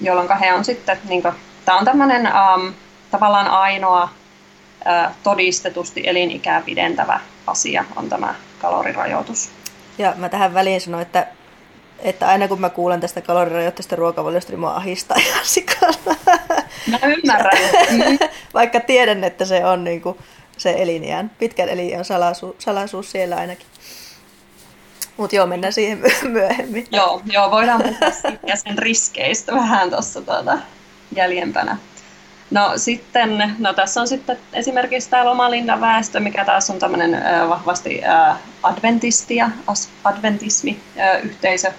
[0.00, 1.22] jolloin he on sitten, niin
[1.64, 2.72] tämä on tämmöinen um,
[3.10, 9.50] tavallaan ainoa uh, todistetusti elinikää pidentävä asia on tämä kalorirajoitus.
[9.98, 11.26] Ja mä tähän väliin sanoin, että,
[11.98, 16.16] että aina kun mä kuulen tästä kalorirajoitteista ruokavaliosta, niin mua ahistaa ihan sikana.
[16.90, 17.58] Mä ymmärrän.
[18.54, 20.18] Vaikka tiedän, että se on niin kuin
[20.56, 23.66] se eliniän, pitkän eliniän salaisuus, salaisuus siellä ainakin.
[25.18, 26.86] Mutta joo, mennään siihen myöhemmin.
[26.92, 30.58] Joo, joo voidaan puhua sen riskeistä vähän tuossa tuota
[31.16, 31.76] jäljempänä.
[32.50, 38.00] No sitten, no tässä on sitten esimerkiksi tämä Lomalinnan väestö, mikä taas on tämmöinen vahvasti
[38.62, 39.50] adventistia,
[40.04, 41.72] adventismi-yhteisö,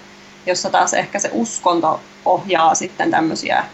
[0.46, 3.66] jossa taas ehkä se uskonto ohjaa sitten tämmöisiä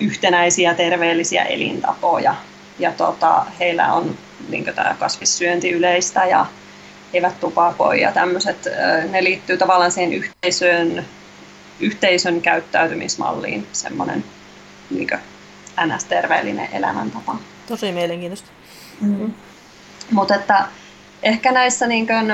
[0.00, 2.34] yhtenäisiä terveellisiä elintapoja.
[2.78, 6.46] Ja tota, heillä on niin tämä kasvissyönti yleistä ja
[7.16, 8.68] eivät tupakoi ja tämmöiset,
[9.10, 11.04] ne liittyy tavallaan siihen yhteisön,
[11.80, 14.24] yhteisön käyttäytymismalliin, semmoinen
[14.90, 15.08] niin
[15.86, 17.36] NS-terveellinen elämäntapa.
[17.68, 18.48] Tosi mielenkiintoista.
[19.00, 19.34] Mm-hmm.
[20.10, 20.64] Mutta että
[21.22, 22.32] ehkä näissä niin kuin,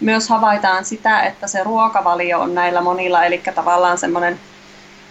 [0.00, 4.40] myös havaitaan sitä, että se ruokavalio on näillä monilla, eli tavallaan semmoinen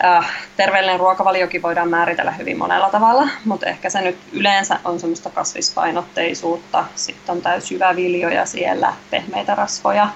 [0.05, 5.29] äh, terveellinen ruokavaliokin voidaan määritellä hyvin monella tavalla, mutta ehkä se nyt yleensä on semmoista
[5.29, 10.07] kasvispainotteisuutta, sitten on täysjyväviljoja siellä, pehmeitä rasvoja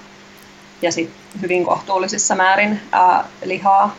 [0.82, 3.94] ja sitten hyvin kohtuullisissa määrin äh, lihaa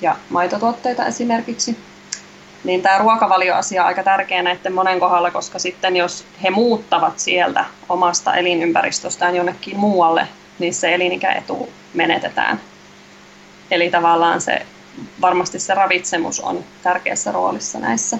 [0.00, 1.78] ja maitotuotteita esimerkiksi.
[2.64, 7.64] Niin tämä ruokavalioasia on aika tärkeä näiden monen kohdalla, koska sitten jos he muuttavat sieltä
[7.88, 12.60] omasta elinympäristöstään jonnekin muualle, niin se elinikäetu menetetään.
[13.70, 14.66] Eli tavallaan se,
[15.20, 18.18] varmasti se ravitsemus on tärkeässä roolissa näissä.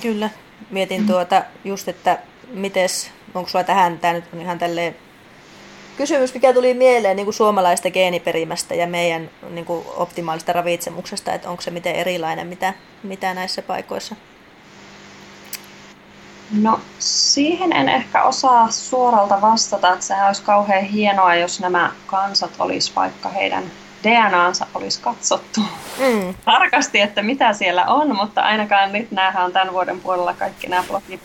[0.00, 0.30] Kyllä.
[0.70, 2.18] Mietin tuota just, että
[2.52, 4.96] mites, onko sulla tähän, tämä nyt on ihan tälleen
[5.96, 11.50] kysymys, mikä tuli mieleen niin kuin suomalaista geeniperimästä ja meidän niin kuin optimaalista ravitsemuksesta, että
[11.50, 14.16] onko se miten erilainen, mitä, mitä näissä paikoissa?
[16.50, 22.50] No siihen en ehkä osaa suoralta vastata, että sehän olisi kauhean hienoa, jos nämä kansat
[22.58, 23.64] olisi vaikka heidän
[24.04, 25.60] DNAnsa olisi katsottu
[25.98, 26.34] mm.
[26.44, 30.84] tarkasti, että mitä siellä on, mutta ainakaan nyt näähän on tämän vuoden puolella kaikki nämä
[30.88, 31.20] blogit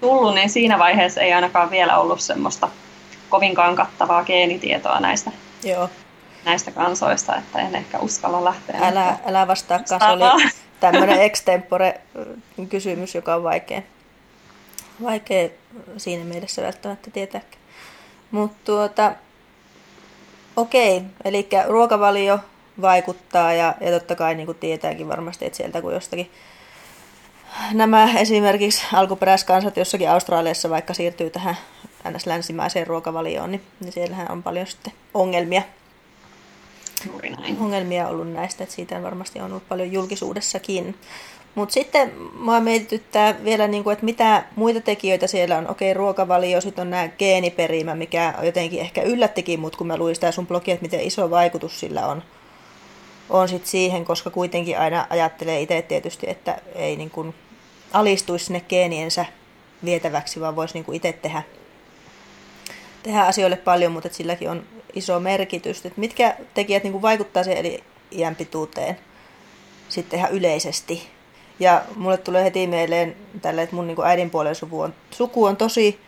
[0.00, 2.68] tullut, niin siinä vaiheessa ei ainakaan vielä ollut semmoista
[3.28, 5.30] kovinkaan kattavaa geenitietoa näistä,
[5.64, 5.90] Joo.
[6.44, 8.80] näistä kansoista, että en ehkä uskalla lähteä.
[8.82, 10.50] Älä, älä vastaa, se oli
[10.80, 12.00] tämmöinen extempore
[12.68, 13.82] kysymys, joka on vaikea,
[15.02, 15.48] vaikea
[15.96, 17.62] siinä mielessä välttämättä tietääkään.
[18.30, 19.12] Mutta tuota,
[20.60, 22.38] okei, eli ruokavalio
[22.80, 26.30] vaikuttaa ja, ja totta kai niin kuin tietääkin varmasti, että sieltä kun jostakin
[27.72, 31.56] nämä esimerkiksi alkuperäiskansat jossakin Australiassa vaikka siirtyy tähän
[32.10, 32.26] ns.
[32.26, 35.62] länsimaiseen ruokavalioon, niin, niin siellähän on paljon sitten ongelmia.
[37.06, 37.58] Juuri näin.
[37.60, 40.94] Ongelmia ollut näistä, että siitä varmasti on ollut paljon julkisuudessakin.
[41.58, 45.70] Mutta sitten mua mietityttää vielä, niin kuin, että mitä muita tekijöitä siellä on.
[45.70, 50.32] Okei, ruokavalio, sitten on nämä geeniperimä, mikä jotenkin ehkä yllättikin mut, kun mä luin sitä
[50.32, 52.22] sun blogia, että miten iso vaikutus sillä on,
[53.30, 57.34] on sit siihen, koska kuitenkin aina ajattelee itse tietysti, että ei niin kuin
[57.92, 59.26] alistuisi sinne geeniensä
[59.84, 61.42] vietäväksi, vaan voisi niin kuin itse tehdä
[63.02, 64.62] tehdä asioille paljon, mutta silläkin on
[64.94, 65.86] iso merkitys.
[65.86, 68.98] Että mitkä tekijät niin kuin vaikuttaa siihen eli iän pituuteen
[69.88, 71.17] sitten ihan yleisesti.
[71.60, 75.56] Ja mulle tulee heti mieleen tälle, että mun niin äidin puolen suku on, suku on
[75.56, 76.00] tosi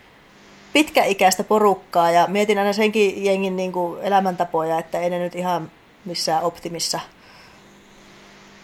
[0.73, 5.71] pitkäikäistä porukkaa ja mietin aina senkin jengin niin kuin elämäntapoja, että ei ne nyt ihan
[6.05, 6.99] missään optimissa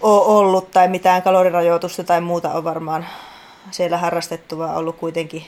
[0.01, 3.07] ole ollut tai mitään kalorirajoitusta tai muuta on varmaan
[3.71, 5.45] siellä harrastettu, vaan ollut kuitenkin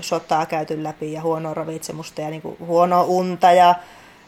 [0.00, 3.74] sotaa käyty läpi ja huonoa ravitsemusta ja niin kuin huonoa unta ja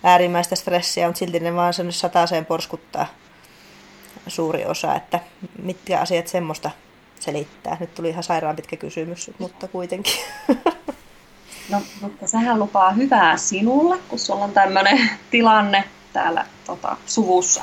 [0.03, 3.07] äärimmäistä stressiä, mutta silti ne vaan sen sataseen porskuttaa
[4.29, 5.21] suuri osa, että
[5.63, 6.71] mitkä asiat semmoista
[7.21, 7.77] selittää.
[7.81, 10.15] Nyt tuli ihan sairaan pitkä kysymys, mutta kuitenkin.
[11.69, 17.63] No, mutta sehän lupaa hyvää sinulle, kun sulla on tämmöinen tilanne täällä tota, suvussa.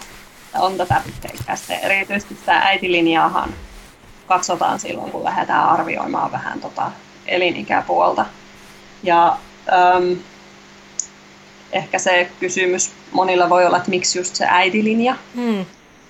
[0.60, 1.76] On tätä pitkäikäistä.
[1.76, 3.54] Erityisesti tämä äitilinjaahan
[4.28, 6.92] katsotaan silloin, kun lähdetään arvioimaan vähän tota,
[7.28, 8.26] elinikäpuolta.
[9.04, 9.38] Ja
[9.96, 10.18] äm,
[11.72, 15.16] ehkä se kysymys monilla voi olla, että miksi just se äitilinja.
[15.34, 15.66] Mm.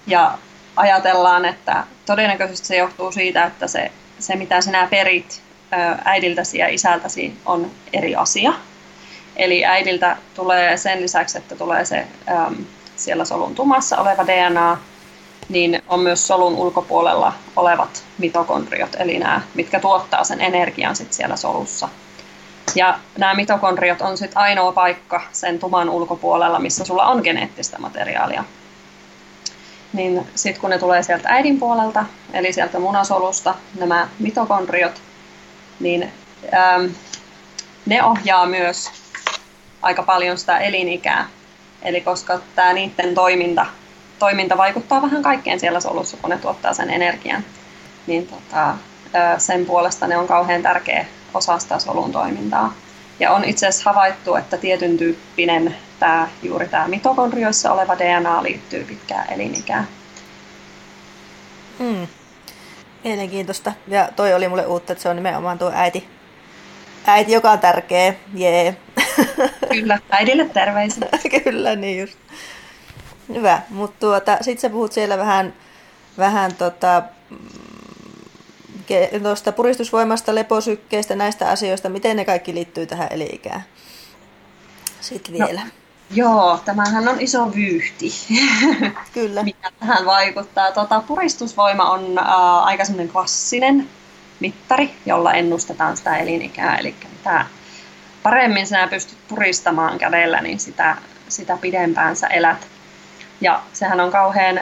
[0.07, 0.37] Ja
[0.75, 5.41] ajatellaan, että todennäköisesti se johtuu siitä, että se, se mitä sinä perit
[6.05, 8.53] äidiltäsi ja isältäsi on eri asia.
[9.35, 12.55] Eli äidiltä tulee sen lisäksi, että tulee se äm,
[12.95, 14.77] siellä solun tumassa oleva DNA,
[15.49, 21.35] niin on myös solun ulkopuolella olevat mitokondriot, eli nämä, mitkä tuottaa sen energian sit siellä
[21.35, 21.89] solussa.
[22.75, 28.43] Ja nämä mitokondriot on sitten ainoa paikka sen tuman ulkopuolella, missä sulla on geneettistä materiaalia.
[29.93, 35.01] Niin sitten kun ne tulee sieltä äidin puolelta, eli sieltä munasolusta, nämä mitokondriot,
[35.79, 36.11] niin
[36.53, 36.85] ähm,
[37.85, 38.91] ne ohjaa myös
[39.81, 41.27] aika paljon sitä elinikää.
[41.81, 43.65] Eli koska tämä niiden toiminta
[44.21, 47.43] toiminta vaikuttaa vähän kaikkeen siellä solussa, kun ne tuottaa sen energian.
[48.07, 48.75] Niin tota,
[49.37, 52.73] sen puolesta ne on kauhean tärkeä osa sitä solun toimintaa.
[53.19, 58.83] Ja on itse asiassa havaittu, että tietyn tyyppinen tämä, juuri tämä mitokondrioissa oleva DNA liittyy
[58.83, 59.87] pitkään elinikään.
[61.79, 62.07] Hmm.
[63.03, 63.73] Mielenkiintoista.
[63.87, 66.09] Ja toi oli mulle uutta, että se on nimenomaan tuo äiti,
[67.05, 68.13] äiti joka on tärkeä.
[68.33, 68.77] Jee.
[69.73, 71.07] Kyllä, äidille terveisiä.
[71.43, 72.17] Kyllä, niin just.
[73.33, 75.53] Hyvä, mutta tuota, sitten sä puhut siellä vähän,
[76.17, 77.03] vähän tota,
[79.23, 81.89] tuosta puristusvoimasta, leposykkeistä, näistä asioista.
[81.89, 83.63] Miten ne kaikki liittyy tähän eliikään?
[85.01, 85.61] Sitten no, vielä.
[85.61, 85.80] No,
[86.13, 88.13] joo, tämähän on iso vyyhti,
[89.13, 89.43] Kyllä.
[89.43, 90.71] mikä tähän vaikuttaa.
[90.71, 92.25] Tota, puristusvoima on äh,
[92.65, 93.89] aika semmoinen klassinen
[94.39, 97.45] mittari, jolla ennustetaan sitä elinikää, eli mitä
[98.23, 100.97] paremmin sinä pystyt puristamaan kädellä, niin sitä,
[101.29, 102.67] sitä pidempään sä elät.
[103.41, 104.59] Ja sehän on kauhean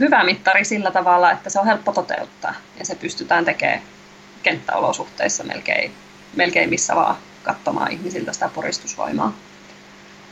[0.00, 3.82] hyvä mittari sillä tavalla, että se on helppo toteuttaa ja se pystytään tekemään
[4.42, 5.92] kenttäolosuhteissa melkein,
[6.36, 9.32] melkein missä vaan katsomaan ihmisiltä sitä puristusvoimaa.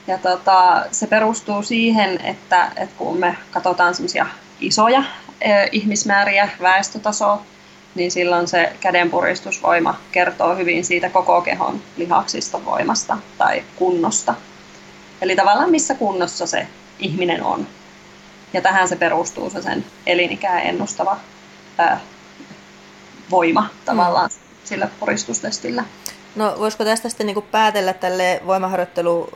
[0.06, 4.26] Ja tota, se perustuu siihen, että, että kun me katsotaan semmoisia
[4.60, 5.02] isoja
[5.40, 7.42] eh, ihmismääriä, väestötasoa,
[7.94, 14.34] niin silloin se kädenpuristusvoima kertoo hyvin siitä koko kehon lihaksista voimasta tai kunnosta.
[15.20, 16.66] Eli tavallaan missä kunnossa se
[16.98, 17.66] ihminen on.
[18.52, 21.16] Ja tähän se perustuu se sen elinikää ennustava
[21.78, 22.00] ää,
[23.30, 24.56] voima tavallaan mm.
[24.64, 25.84] sillä puristustestillä.
[26.34, 29.28] No voisiko tästä sitten niin päätellä tälle voimaharjoittelu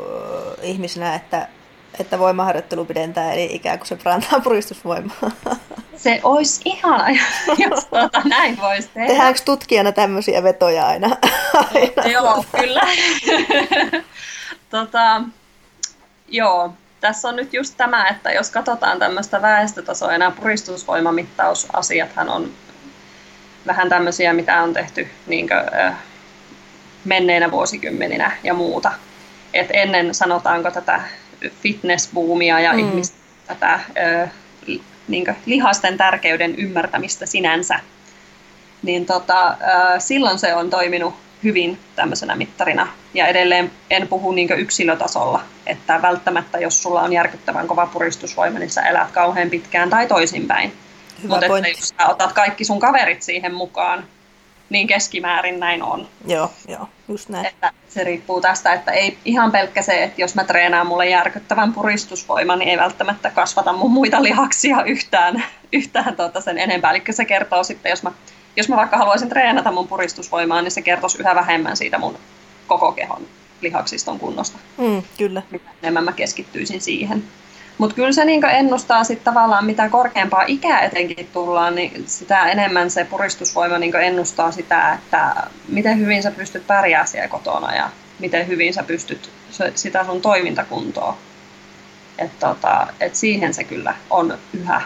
[0.62, 1.48] ihmisenä, että,
[2.00, 5.30] että voimaharjoittelu pidentää eli ikään kuin se parantaa puristusvoimaa?
[5.96, 7.04] Se olisi ihana,
[7.70, 9.08] jos tuota, näin voisi tehdä.
[9.08, 11.16] Tehdäänkö tutkijana tämmöisiä vetoja aina?
[11.54, 12.82] aina joo, kyllä.
[14.70, 15.22] tota,
[16.28, 22.50] joo, tässä on nyt just tämä, että jos katsotaan tämmöistä väestötasoa, nämä puristusvoimamittausasiathan on
[23.66, 25.94] vähän tämmöisiä, mitä on tehty niin kuin, äh,
[27.04, 28.92] menneinä vuosikymmeninä ja muuta.
[29.54, 31.00] Et ennen sanotaanko tätä
[31.62, 32.78] fitnessboomia ja mm.
[32.78, 34.30] ihmistä tätä äh,
[35.08, 37.80] niin kuin, lihasten tärkeyden ymmärtämistä sinänsä,
[38.82, 39.56] niin tota, äh,
[39.98, 42.88] silloin se on toiminut hyvin tämmöisenä mittarina.
[43.14, 48.70] Ja edelleen en puhu niin yksilötasolla, että välttämättä jos sulla on järkyttävän kova puristusvoima, niin
[48.70, 50.72] sä elät kauhean pitkään tai toisinpäin.
[51.28, 54.04] Mutta jos sä otat kaikki sun kaverit siihen mukaan,
[54.70, 56.08] niin keskimäärin näin on.
[56.26, 57.46] Joo, joo, just näin.
[57.46, 61.72] Että se riippuu tästä, että ei ihan pelkkä se, että jos mä treenaan mulle järkyttävän
[61.72, 66.90] puristusvoiman, niin ei välttämättä kasvata mun muita lihaksia yhtään, yhtään tuota sen enempää.
[66.90, 68.12] Eli se kertoo sitten, jos mä
[68.56, 72.18] jos mä vaikka haluaisin treenata mun puristusvoimaa, niin se kertoisi yhä vähemmän siitä mun
[72.66, 73.22] koko kehon
[73.60, 74.58] lihaksiston kunnosta.
[74.78, 75.42] Mm, kyllä.
[75.82, 77.24] Enemmän mä keskittyisin siihen.
[77.78, 82.90] Mutta kyllä se niin ennustaa sitten tavallaan, mitä korkeampaa ikää etenkin tullaan, niin sitä enemmän
[82.90, 85.34] se puristusvoima niin ennustaa sitä, että
[85.68, 89.30] miten hyvin sä pystyt pärjää siellä kotona ja miten hyvin sä pystyt
[89.74, 91.18] sitä sun toimintakuntoa.
[92.18, 94.82] Et tota, et siihen se kyllä on yhä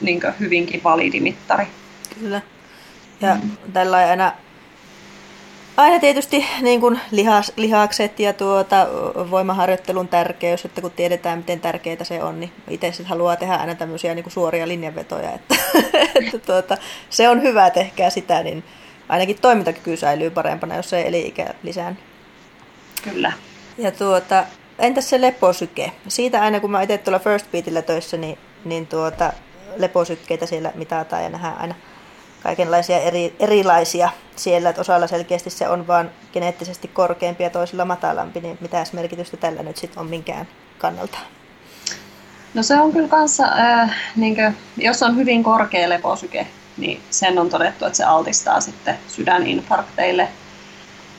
[0.00, 1.66] niin hyvinkin validi mittari.
[2.18, 2.42] Kyllä.
[3.20, 3.50] Ja mm.
[3.72, 4.32] tällä aina,
[5.76, 8.86] aina tietysti niin kuin lihas, lihakset ja tuota,
[9.30, 13.74] voimaharjoittelun tärkeys, että kun tiedetään miten tärkeää se on, niin itse sitten haluaa tehdä aina
[13.74, 15.54] tämmöisiä niin kuin suoria linjanvetoja, että,
[16.24, 16.76] että tuota,
[17.10, 18.64] se on hyvä, että sitä, niin
[19.08, 21.94] ainakin toimintakyky säilyy parempana, jos se eli-ikä lisää.
[23.02, 23.32] Kyllä.
[23.78, 24.44] Ja tuota,
[24.78, 25.92] entäs se leposyke?
[26.08, 29.32] Siitä aina kun mä itse tuolla First Beatillä töissä, niin, niin tuota,
[29.76, 31.74] leposykkeitä siellä mitataan ja nähdään aina
[32.42, 38.40] kaikenlaisia eri, erilaisia siellä, että osalla selkeästi se on vain geneettisesti korkeampi ja toisilla matalampi,
[38.40, 40.48] niin mitä merkitystä tällä nyt sitten on minkään
[40.78, 41.18] kannalta?
[42.54, 47.38] No se on kyllä kanssa, äh, niin kuin, jos on hyvin korkea leposyke, niin sen
[47.38, 50.28] on todettu, että se altistaa sitten sydäninfarkteille,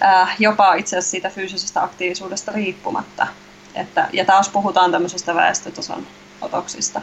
[0.04, 3.28] äh, jopa itse asiassa siitä fyysisestä aktiivisuudesta riippumatta.
[3.76, 6.08] Että, ja taas puhutaan tämmöisestä väestötason
[6.42, 7.02] otoksista.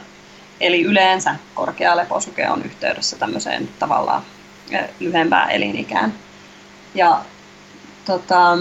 [0.61, 4.23] Eli yleensä korkea leposuke on yhteydessä tämmöiseen tavallaan
[5.01, 6.14] lyhempään elinikään.
[6.94, 7.21] Ja
[8.05, 8.59] tota,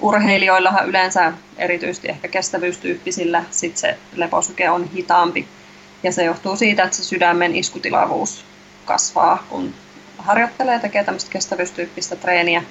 [0.00, 5.48] urheilijoillahan yleensä, erityisesti ehkä kestävyystyyppisillä, sit se leposuke on hitaampi.
[6.02, 8.44] Ja se johtuu siitä, että se sydämen iskutilavuus
[8.84, 9.74] kasvaa, kun
[10.18, 12.62] harjoittelee ja tekee tämmöistä kestävyystyyppistä treeniä,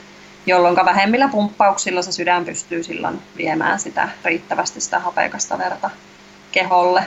[0.46, 5.90] jolloin vähemmillä pumppauksilla se sydän pystyy silloin viemään sitä riittävästi sitä hapekasta verta
[6.52, 7.04] keholle.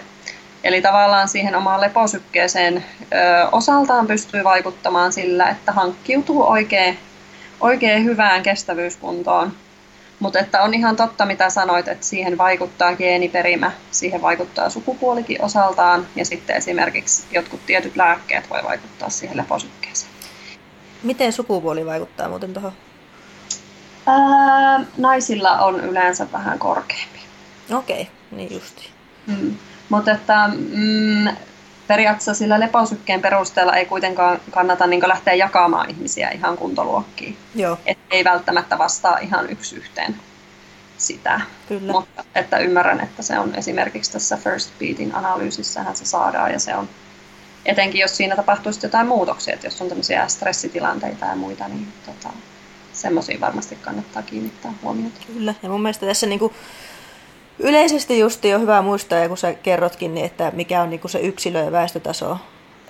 [0.65, 6.99] Eli tavallaan siihen omaan leposykkeeseen ö, osaltaan pystyy vaikuttamaan sillä, että hankkiutuu oikein,
[7.61, 9.53] oikein hyvään kestävyyskuntoon.
[10.21, 16.07] Mutta että on ihan totta, mitä sanoit, että siihen vaikuttaa geeniperimä, siihen vaikuttaa sukupuolikin osaltaan
[16.17, 20.13] ja sitten esimerkiksi jotkut tietyt lääkkeet voi vaikuttaa siihen leposykkeeseen.
[21.03, 22.73] Miten sukupuoli vaikuttaa muuten tuohon?
[24.99, 27.19] naisilla on yleensä vähän korkeampi.
[27.73, 28.89] Okei, okay, niin justi.
[29.27, 29.57] Mm.
[29.89, 31.29] Mutta että mm,
[31.87, 37.37] periaatteessa sillä leposykkeen perusteella ei kuitenkaan kannata niin lähteä jakamaan ihmisiä ihan kuntoluokkiin.
[37.55, 37.79] Joo.
[37.87, 40.17] Et ei välttämättä vastaa ihan yksi yhteen
[40.99, 41.41] sitä.
[41.69, 41.93] Kyllä.
[41.93, 46.75] Mutta että ymmärrän, että se on esimerkiksi tässä First Beatin analyysissähän se saadaan ja se
[46.75, 46.89] on
[47.67, 52.29] etenkin jos siinä tapahtuisi jotain muutoksia, että jos on tämmöisiä stressitilanteita ja muita, niin tota,
[52.93, 55.21] semmoisiin varmasti kannattaa kiinnittää huomiota.
[55.27, 56.53] Kyllä, ja mun mielestä tässä niinku
[57.59, 61.21] Yleisesti just on hyvä muistaa, ja kun sä kerrotkin, niin että mikä on niin se
[61.21, 62.39] yksilö- ja väestötaso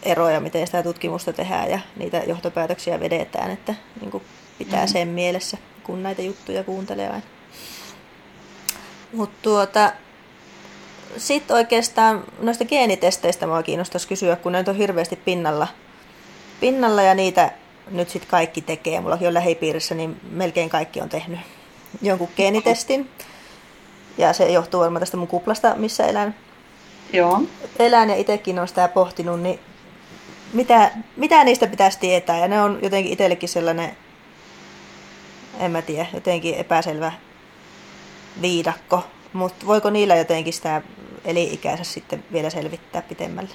[0.03, 4.25] ero ja miten sitä tutkimusta tehdään ja niitä johtopäätöksiä vedetään, että niin kuin
[4.59, 4.89] pitää mm.
[4.89, 5.57] sen mielessä.
[5.83, 7.23] kun näitä juttuja kuuntelee aina.
[9.13, 9.93] Mutta tuota,
[11.17, 15.69] sitten oikeastaan noista geenitesteistä mua kiinnostaisi kysyä, kun ne on hirveästi pinnalla,
[16.61, 17.51] pinnalla ja niitä
[17.91, 19.01] nyt sitten kaikki tekee.
[19.01, 21.41] Mullakin on lähipiirissä, niin melkein kaikki on tehnyt
[22.03, 23.11] jonkun geenitestin.
[24.19, 26.35] Ja se johtuu varmaan tästä mun kuplasta, missä elän.
[27.13, 27.43] Joo.
[27.79, 29.61] Elän ja itsekin on sitä pohtinut, niin
[30.53, 32.39] mitä, mitä niistä pitäisi tietää?
[32.39, 33.97] Ja ne on jotenkin itsellekin sellainen,
[35.59, 37.13] en mä tiedä, jotenkin epäselvä
[38.43, 39.05] viidakko.
[39.33, 40.83] Mutta voiko niillä jotenkin sitä
[41.25, 43.55] eli-ikänsä sitten vielä selvittää pitemmälle?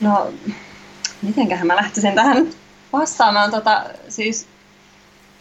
[0.00, 0.32] No,
[1.22, 2.50] mitenköhän mä lähtisin tähän
[2.92, 3.50] vastaamaan.
[3.50, 4.46] Tota, siis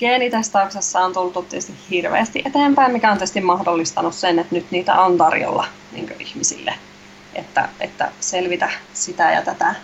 [0.01, 5.17] geenitestauksessa on tultu tietysti hirveästi eteenpäin, mikä on tietysti mahdollistanut sen, että nyt niitä on
[5.17, 6.73] tarjolla niin ihmisille,
[7.35, 9.75] että, että selvitä sitä ja tätä,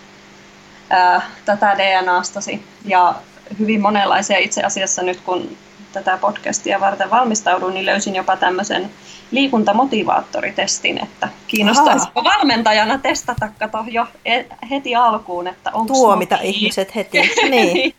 [0.89, 2.63] ää, tätä DNAstasi.
[2.85, 3.15] Ja
[3.59, 5.57] hyvin monenlaisia itse asiassa nyt, kun
[5.93, 8.89] tätä podcastia varten valmistauduin, niin löysin jopa tämmöisen
[9.31, 12.29] liikuntamotivaattoritestin, että kiinnostaisiko Aha.
[12.37, 16.57] valmentajana testata kato jo e, heti alkuun, että onko Tuomita motiivi.
[16.57, 17.17] ihmiset heti.
[17.49, 17.93] Niin,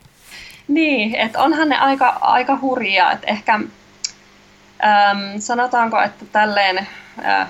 [0.68, 3.68] niin että onhan ne aika, aika hurjia, että ehkä äm,
[5.38, 6.86] sanotaanko, että tälleen,
[7.24, 7.48] äh,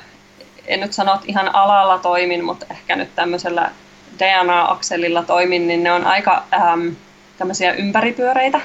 [0.67, 3.71] en nyt sano, että ihan alalla toimin, mutta ehkä nyt tämmöisellä
[4.19, 6.97] DNA-akselilla toimin, niin ne on aika äm,
[7.39, 8.61] tämmöisiä ympäripyöreitä,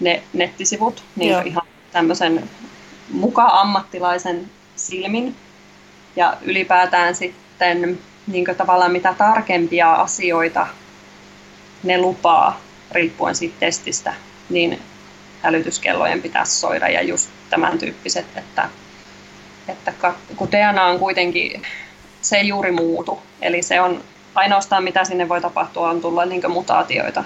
[0.00, 1.42] ne nettisivut, niin Joo.
[1.44, 2.50] ihan tämmöisen
[3.12, 5.36] muka-ammattilaisen silmin.
[6.16, 10.66] Ja ylipäätään sitten niin tavallaan mitä tarkempia asioita
[11.82, 12.60] ne lupaa,
[12.92, 14.14] riippuen siitä testistä,
[14.50, 14.82] niin
[15.42, 18.68] hälytyskellojen pitäisi soida ja just tämän tyyppiset, että,
[19.68, 19.92] että
[20.36, 21.62] kun DNA on kuitenkin,
[22.20, 26.50] se ei juuri muutu, eli se on ainoastaan mitä sinne voi tapahtua on tulla niin
[26.50, 27.24] mutaatioita,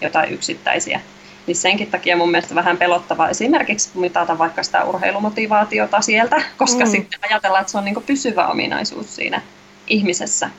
[0.00, 1.00] jotain yksittäisiä
[1.46, 6.90] niin senkin takia mun mielestä vähän pelottavaa esimerkiksi mitata vaikka sitä urheilumotivaatiota sieltä, koska mm.
[6.90, 9.42] sitten ajatellaan, että se on niin pysyvä ominaisuus siinä
[9.86, 10.50] ihmisessä.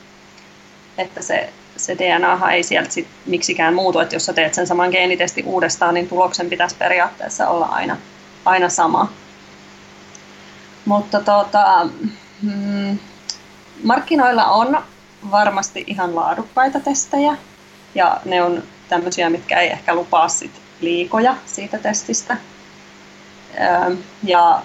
[0.98, 4.90] Että se, se DNA ei sieltä sit miksikään muutu, että jos sä teet sen saman
[4.90, 7.96] geenitesti uudestaan, niin tuloksen pitäisi periaatteessa olla aina,
[8.44, 9.12] aina sama.
[10.84, 11.88] Mutta tota,
[12.42, 12.98] mm,
[13.82, 14.78] markkinoilla on
[15.30, 17.36] varmasti ihan laadukkaita testejä,
[17.94, 22.36] ja ne on tämmöisiä, mitkä ei ehkä lupaa sit liikoja siitä testistä.
[24.22, 24.62] Ja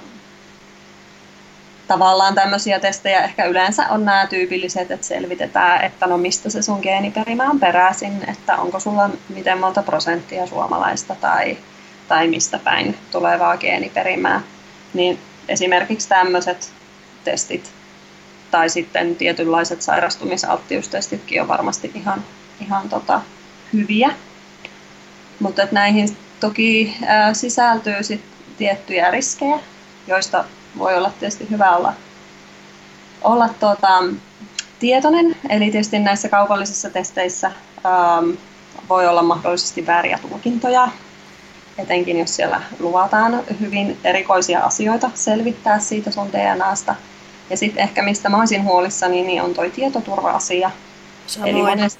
[1.90, 6.80] tavallaan tämmöisiä testejä ehkä yleensä on nämä tyypilliset, että selvitetään, että no mistä se sun
[6.82, 11.58] geeniperimä on peräisin, että onko sulla miten monta prosenttia suomalaista tai,
[12.08, 14.42] tai mistä päin tulevaa geeniperimää.
[14.94, 16.72] Niin esimerkiksi tämmöiset
[17.24, 17.72] testit
[18.52, 22.24] tai sitten tietynlaiset sairastumisalttiustestitkin on varmasti ihan,
[22.62, 23.22] ihan tota,
[23.74, 24.10] hyviä.
[25.40, 28.22] Mutta näihin toki ää, sisältyy sit
[28.58, 29.60] tiettyjä riskejä,
[30.08, 30.46] joista
[30.78, 31.94] voi olla tietysti hyvä olla,
[33.22, 34.04] olla tuota,
[34.80, 35.36] tietoinen.
[35.50, 37.52] Eli tietysti näissä kaupallisissa testeissä
[37.84, 38.24] ää,
[38.90, 40.88] voi olla mahdollisesti vääriä tulkintoja,
[41.78, 46.96] etenkin jos siellä luvataan hyvin erikoisia asioita selvittää siitä sun DNAsta.
[47.50, 50.72] Ja sitten ehkä mistä mä olisin huolissani, niin on toi tietoturva-asia.
[51.28, 51.56] Samoin.
[51.56, 52.00] Eli monesti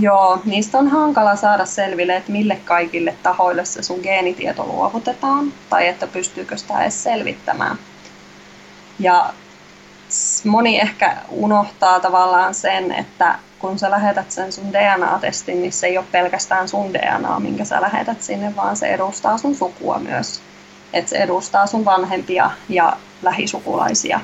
[0.00, 5.88] Joo, niistä on hankala saada selville, että mille kaikille tahoille se sun geenitieto luovutetaan, tai
[5.88, 7.78] että pystyykö sitä edes selvittämään.
[8.98, 9.32] Ja
[10.44, 15.98] moni ehkä unohtaa tavallaan sen, että kun sä lähetät sen sun DNA-testin, niin se ei
[15.98, 20.40] ole pelkästään sun DNA, minkä sä lähetät sinne, vaan se edustaa sun sukua myös.
[20.92, 24.20] Että se edustaa sun vanhempia ja lähisukulaisia.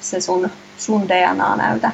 [0.00, 1.90] Se sun, sun DNA-näytä.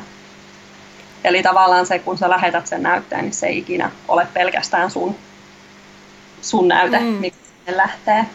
[1.24, 5.16] Eli tavallaan se, kun sä lähetät sen näytteen, niin se ei ikinä ole pelkästään sun,
[6.42, 7.04] sun näyte, mm.
[7.06, 8.26] miksi se lähtee.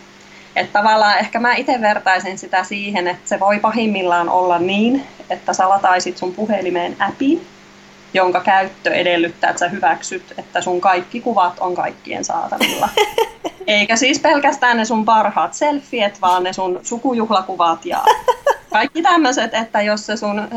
[0.56, 5.54] Että tavallaan ehkä mä itse vertaisin sitä siihen, että se voi pahimmillaan olla niin, että
[5.54, 7.48] sä lataisit sun puhelimeen appin,
[8.13, 12.89] jonka käyttö edellyttää, että sä hyväksyt, että sun kaikki kuvat on kaikkien saatavilla.
[13.68, 18.04] Eikä siis pelkästään ne sun parhaat selfiet, vaan ne sun sukujuhlakuvat ja
[18.71, 20.48] kaikki tämmöiset, että jos se sun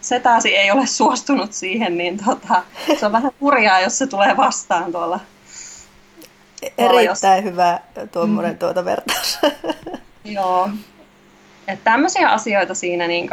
[0.00, 2.62] setäsi ei ole suostunut siihen, niin tota,
[3.00, 5.20] se on vähän hurjaa, jos se tulee vastaan tuolla.
[6.62, 7.44] Erittäin jos...
[7.44, 7.80] hyvä
[8.12, 8.58] tuommoinen mm.
[8.58, 9.38] tuota vertaus.
[10.24, 10.70] Joo.
[11.68, 13.30] Että tämmöisiä asioita siinä niin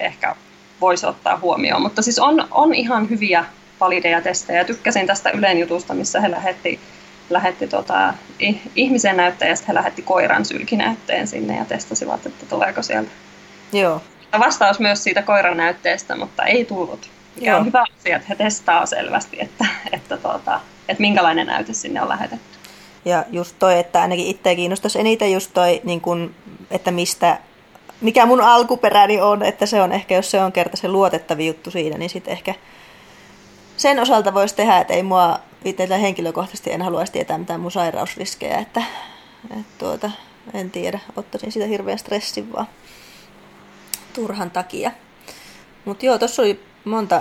[0.00, 0.36] ehkä
[0.80, 1.82] voisi ottaa huomioon.
[1.82, 3.44] Mutta siis on, on ihan hyviä
[3.80, 4.64] valideja testejä.
[4.64, 6.80] Tykkäsin tästä Ylen jutusta, missä he lähetti,
[7.30, 8.14] lähetti tota,
[8.74, 13.10] ihmisen näyttäjästä, he lähetti koiran sylkinäytteen sinne ja testasivat, että tuleeko sieltä
[13.72, 14.00] Joo
[14.38, 17.10] vastaus myös siitä koiran näytteestä, mutta ei tullut.
[17.36, 17.58] Mikä Joo.
[17.58, 22.08] on hyvä asia, että he testaa selvästi, että, että, tuota, että minkälainen näyte sinne on
[22.08, 22.55] lähetetty.
[23.06, 26.34] Ja just toi, että ainakin itseä kiinnostaisi eniten just toi, niin kun,
[26.70, 27.38] että mistä,
[28.00, 31.70] mikä mun alkuperäni on, että se on ehkä, jos se on kerta se luotettavi juttu
[31.70, 32.54] siinä, niin sitten ehkä
[33.76, 38.58] sen osalta voisi tehdä, että ei mua itse henkilökohtaisesti en haluaisi tietää mitään mun sairausriskejä,
[38.58, 38.82] että,
[39.44, 40.10] että tuota,
[40.54, 42.68] en tiedä, ottaisin sitä hirveän stressin vaan
[44.12, 44.90] turhan takia.
[45.84, 47.20] Mutta joo, tuossa oli monta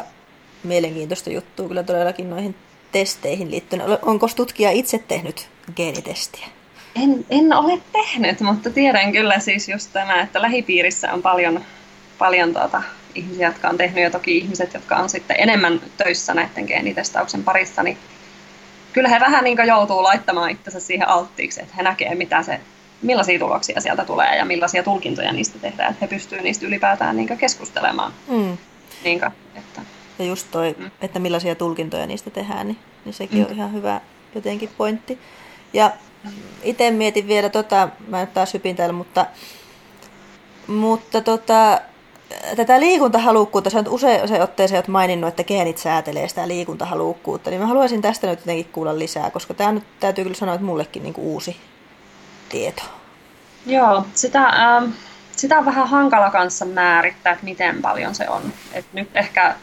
[0.64, 2.56] mielenkiintoista juttua kyllä todellakin noihin
[2.96, 3.82] testeihin liittyen.
[4.02, 6.48] Onko tutkija itse tehnyt geenitestiä?
[7.04, 11.62] En, en ole tehnyt, mutta tiedän kyllä siis just tämä, että lähipiirissä on paljon,
[12.18, 12.84] paljon tuota,
[13.16, 17.84] ihmisiä, jotka on tehnyt ja toki ihmiset, jotka on sitten enemmän töissä näiden geenitestauksen parissa,
[17.84, 17.98] niin
[18.94, 22.60] kyllä he vähän niin joutuu laittamaan itsensä siihen alttiiksi, että he näkee, mitä se,
[23.02, 27.38] millaisia tuloksia sieltä tulee ja millaisia tulkintoja niistä tehdään, että he pystyvät niistä ylipäätään niin
[27.38, 28.14] keskustelemaan.
[28.28, 28.58] Mm.
[29.04, 29.82] Niin kuin, että...
[30.20, 30.92] Ja just toi, mm.
[31.02, 33.46] että millaisia tulkintoja niistä tehdään, niin, niin sekin mm.
[33.46, 34.02] on ihan hyvä
[34.36, 35.20] jotenkin pointti.
[35.74, 35.92] Ja
[36.64, 39.26] itse mietin vielä, tota, mä nyt taas hypin täällä, mutta,
[40.68, 41.82] mutta tota,
[42.56, 47.68] tätä liikuntahalukkuutta, sä oot usein otteeseen oot maininnut, että geenit säätelee sitä liikuntahalukkuutta, niin mä
[47.68, 51.14] haluaisin tästä nyt jotenkin kuulla lisää, koska tämä nyt täytyy kyllä sanoa, että mullekin niin
[51.14, 51.58] kuin uusi
[52.50, 52.84] tieto.
[53.66, 54.92] Joo, sitä, ähm,
[55.32, 58.42] sitä on vähän hankala kanssa määrittää, että miten paljon se on.
[58.74, 59.56] Et nyt ehkä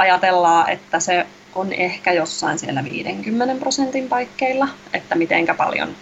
[0.00, 5.96] ajatellaan, että se on ehkä jossain siellä 50 prosentin paikkeilla, että mitenkä paljon,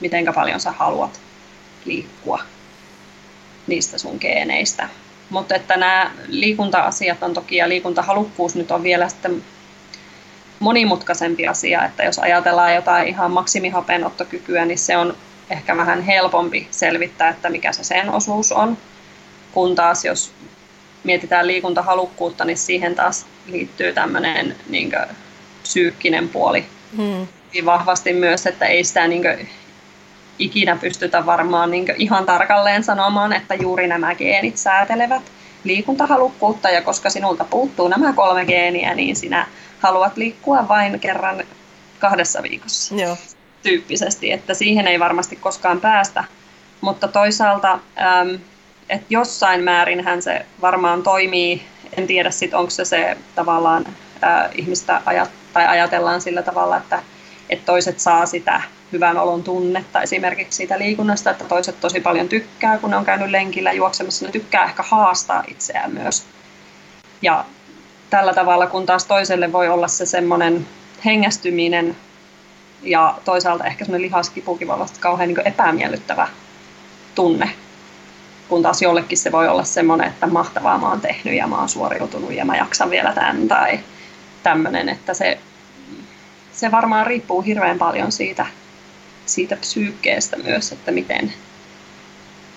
[0.00, 1.20] mitenkä paljon sä haluat
[1.84, 2.38] liikkua
[3.66, 4.88] niistä sun geeneistä.
[5.30, 9.44] Mutta että nämä liikunta-asiat on toki, ja liikuntahalukkuus nyt on vielä sitten
[10.60, 15.16] monimutkaisempi asia, että jos ajatellaan jotain ihan maksimihapenottokykyä, niin se on
[15.50, 18.78] ehkä vähän helpompi selvittää, että mikä se sen osuus on,
[19.52, 20.32] kun taas jos
[21.04, 24.92] mietitään liikuntahalukkuutta, niin siihen taas liittyy tämmöinen niin
[25.62, 26.64] psyykkinen puoli
[26.96, 27.26] hmm.
[27.64, 29.48] vahvasti myös, että ei sitä niin kuin,
[30.38, 35.22] ikinä pystytä varmaan niin ihan tarkalleen sanomaan, että juuri nämä geenit säätelevät
[35.64, 39.46] liikuntahalukkuutta, ja koska sinulta puuttuu nämä kolme geeniä, niin sinä
[39.80, 41.44] haluat liikkua vain kerran
[41.98, 42.94] kahdessa viikossa.
[42.94, 43.16] Joo.
[43.62, 46.24] Tyyppisesti, että siihen ei varmasti koskaan päästä.
[46.80, 48.38] Mutta toisaalta, äm,
[48.88, 51.62] että jossain määrin se varmaan toimii,
[51.96, 53.86] en tiedä sitten onko se se tavallaan
[54.22, 57.02] ää, ihmistä ajat, tai ajatellaan sillä tavalla, että,
[57.50, 58.62] että toiset saa sitä
[58.92, 63.30] hyvän olon tunnetta esimerkiksi siitä liikunnasta, että toiset tosi paljon tykkää, kun ne on käynyt
[63.30, 66.26] lenkillä juoksemassa, ne tykkää ehkä haastaa itseään myös.
[67.22, 67.44] Ja
[68.10, 70.66] tällä tavalla, kun taas toiselle voi olla se semmoinen
[71.04, 71.96] hengästyminen
[72.82, 76.28] ja toisaalta ehkä semmoinen lihaskipukin voi olla kauhean niin epämiellyttävä
[77.14, 77.50] tunne,
[78.48, 81.68] kun taas jollekin se voi olla semmoinen, että mahtavaa mä oon tehnyt ja mä oon
[81.68, 83.80] suoriutunut ja mä jaksan vielä tämän tai
[84.42, 85.38] tämmöinen, että se,
[86.52, 88.46] se varmaan riippuu hirveän paljon siitä
[89.26, 91.32] siitä psyykkeestä myös, että miten,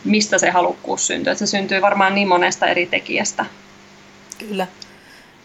[0.04, 1.32] mistä se halukkuus syntyy.
[1.32, 3.46] Että se syntyy varmaan niin monesta eri tekijästä.
[4.38, 4.68] Kyllä.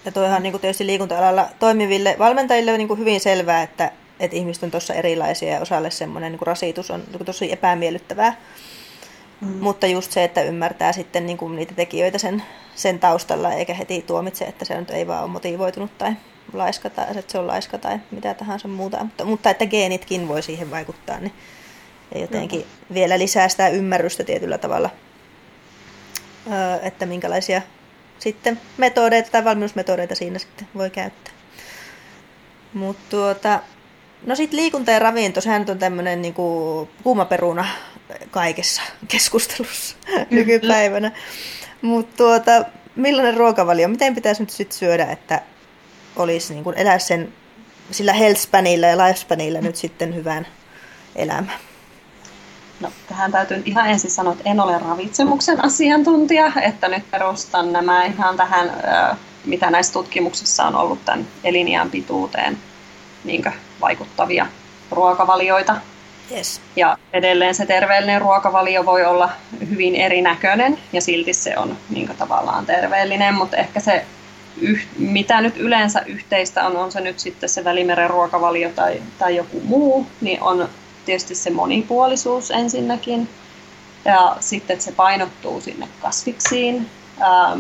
[0.04, 3.90] Ja toihan niin tietysti liikunta-alalla toimiville valmentajille on niin hyvin selvää, että,
[4.20, 8.36] että ihmiset on tuossa erilaisia ja osalle semmoinen niin rasitus on niin tosi epämiellyttävää.
[9.42, 9.56] Mm.
[9.60, 12.42] Mutta just se, että ymmärtää sitten niin kuin niitä tekijöitä sen,
[12.74, 16.12] sen taustalla, eikä heti tuomitse, että se nyt ei vaan ole motivoitunut tai
[16.52, 19.04] laiska tai että se on laiska tai mitä tahansa muuta.
[19.04, 21.32] Mutta, mutta että geenitkin voi siihen vaikuttaa, niin
[22.14, 22.94] jotenkin no.
[22.94, 24.90] vielä lisää sitä ymmärrystä tietyllä tavalla,
[26.82, 27.62] että minkälaisia
[28.18, 31.32] sitten metodeita tai valmennusmetodeita siinä sitten voi käyttää.
[32.74, 33.60] Mutta tuota,
[34.26, 37.66] no sitten liikunta ja ravinto, sehän on tämmöinen niinku kuumaperuna
[38.30, 39.96] kaikessa keskustelussa
[40.30, 41.12] nykypäivänä.
[41.82, 42.64] Mutta tuota,
[42.96, 45.40] millainen ruokavalio, miten pitäisi nyt sitten syödä, että
[46.16, 47.32] olisi niin kuin elää sen
[47.90, 50.46] sillä healthspanilla ja lifespanilla nyt sitten hyvän
[51.16, 51.52] elämän?
[52.80, 58.04] No, tähän täytyy ihan ensin sanoa, että en ole ravitsemuksen asiantuntija, että nyt perustan nämä
[58.04, 58.70] ihan tähän,
[59.44, 62.58] mitä näissä tutkimuksissa on ollut tämän eliniän pituuteen
[63.24, 63.44] niin
[63.80, 64.46] vaikuttavia
[64.90, 65.76] ruokavalioita.
[66.32, 66.60] Yes.
[66.76, 69.30] Ja edelleen se terveellinen ruokavalio voi olla
[69.70, 74.04] hyvin erinäköinen ja silti se on niin tavallaan terveellinen, mutta ehkä se
[74.60, 79.36] yh, mitä nyt yleensä yhteistä on, on se nyt sitten se Välimeren ruokavalio tai, tai
[79.36, 80.68] joku muu, niin on
[81.04, 83.28] tietysti se monipuolisuus ensinnäkin.
[84.04, 86.90] Ja sitten, että se painottuu sinne kasviksiin.
[87.20, 87.56] Ää,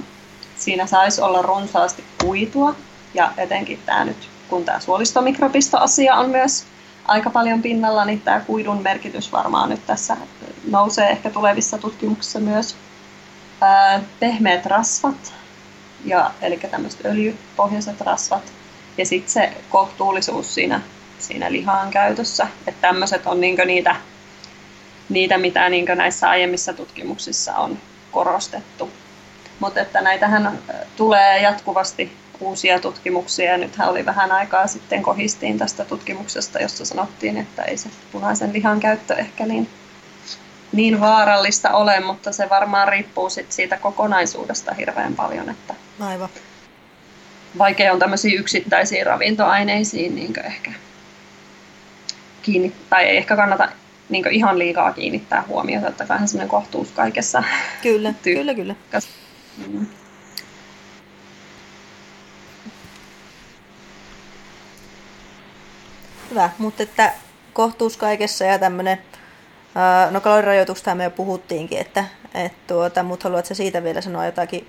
[0.58, 2.74] siinä saisi olla runsaasti kuitua.
[3.14, 6.64] Ja etenkin tämä nyt, kun tämä suolistomikrobisto-asia on myös
[7.04, 10.16] aika paljon pinnalla, niin tämä kuidun merkitys varmaan nyt tässä
[10.70, 12.76] nousee ehkä tulevissa tutkimuksissa myös.
[13.60, 15.34] Ää, pehmeät rasvat,
[16.04, 18.52] ja, eli tämmöiset öljypohjaiset rasvat.
[18.98, 20.80] Ja sitten se kohtuullisuus siinä,
[21.18, 22.46] siinä lihaan käytössä.
[22.66, 23.96] Että tämmöiset on niinku niitä,
[25.08, 27.78] niitä, mitä niinku näissä aiemmissa tutkimuksissa on
[28.12, 28.90] korostettu.
[29.60, 30.58] Mutta että näitähän
[30.96, 33.50] tulee jatkuvasti uusia tutkimuksia.
[33.50, 38.52] Ja nythän oli vähän aikaa sitten kohistiin tästä tutkimuksesta, jossa sanottiin, että ei se punaisen
[38.52, 39.68] lihan käyttö ehkä niin,
[40.72, 45.48] niin vaarallista ole, mutta se varmaan riippuu sit siitä kokonaisuudesta hirveän paljon.
[45.48, 46.28] Että Aivan.
[47.58, 50.72] Vaikea on tämmöisiä yksittäisiä ravintoaineisiin niin ehkä
[52.42, 53.68] kiinni, tai ei ehkä kannata
[54.08, 57.42] niin ihan liikaa kiinnittää huomiota, että vähän semmoinen kohtuus kaikessa.
[57.82, 58.74] Kyllä, kyllä, kyllä.
[59.66, 59.86] Mm.
[66.32, 67.12] Hyvä, mutta että
[67.52, 68.98] kohtuus kaikessa ja tämmöinen,
[70.10, 72.04] no kalorirajoituksesta me jo puhuttiinkin, että,
[72.34, 74.68] että tuota, mutta haluatko siitä vielä sanoa jotakin,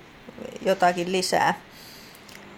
[0.65, 1.53] jotakin lisää?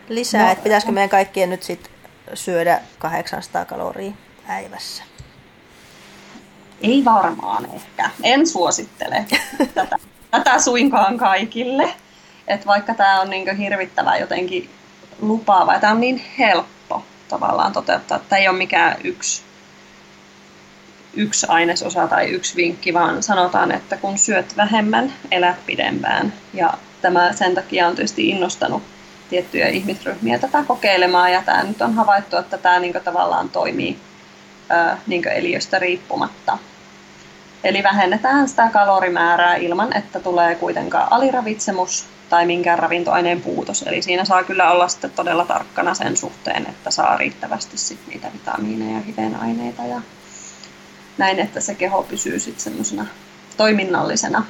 [0.10, 1.92] Lisää, no, että pitäisikö meidän kaikkien nyt sitten
[2.34, 4.12] syödä 800 kaloria
[4.48, 5.04] päivässä?
[6.82, 8.10] Ei varmaan ehkä.
[8.24, 9.26] En suosittele
[9.74, 9.98] tätä,
[10.32, 11.94] tätä suinkaan kaikille.
[12.48, 14.70] Et vaikka tämä on niin hirvittävä jotenkin
[15.22, 16.75] lupaava, tämä on niin helppo
[17.30, 18.20] tavallaan toteuttaa.
[18.20, 19.42] Tämä ei ole mikään yksi,
[21.14, 26.34] yksi ainesosa tai yksi vinkki, vaan sanotaan, että kun syöt vähemmän, elät pidempään.
[26.54, 28.84] Ja tämä sen takia on tietysti innostanut
[29.30, 34.00] tiettyjä ihmisryhmiä tätä kokeilemaan, ja tämä nyt on havaittu, että tämä niin tavallaan toimii
[35.08, 36.58] niin eliöstä riippumatta.
[37.64, 43.82] Eli vähennetään sitä kalorimäärää ilman, että tulee kuitenkaan aliravitsemus tai minkään ravintoaineen puutos.
[43.82, 48.28] Eli siinä saa kyllä olla sitten todella tarkkana sen suhteen, että saa riittävästi sit niitä
[48.34, 50.02] vitamiineja ja hivenaineita ja
[51.18, 53.06] näin, että se keho pysyy sitten semmoisena
[53.58, 54.46] toiminnallisena.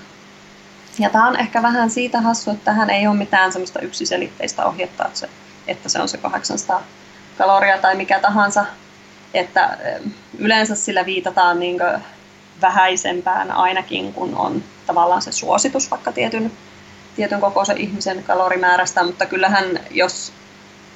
[1.00, 5.06] Ja tämä on ehkä vähän siitä hassu, että tähän ei ole mitään semmoista yksiselitteistä ohjetta,
[5.06, 5.30] että se,
[5.68, 6.84] että se on se 800
[7.38, 8.66] kaloria tai mikä tahansa.
[9.34, 9.78] Että
[10.38, 11.78] yleensä sillä viitataan niin
[12.62, 16.52] vähäisempään ainakin, kun on tavallaan se suositus vaikka tietyn
[17.16, 20.34] tietyn kokoisen ihmisen kalorimäärästä, mutta kyllähän jos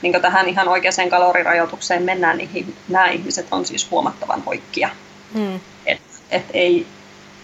[0.01, 4.89] niin tähän ihan oikeaan kalorirajoitukseen mennään, niin nämä ihmiset on siis huomattavan hoikkia.
[5.33, 5.59] Mm.
[5.85, 6.01] Et,
[6.31, 6.87] et ei,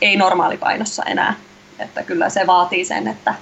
[0.02, 1.34] ei normaalipainossa enää.
[1.80, 3.36] Että kyllä se vaatii sen, että,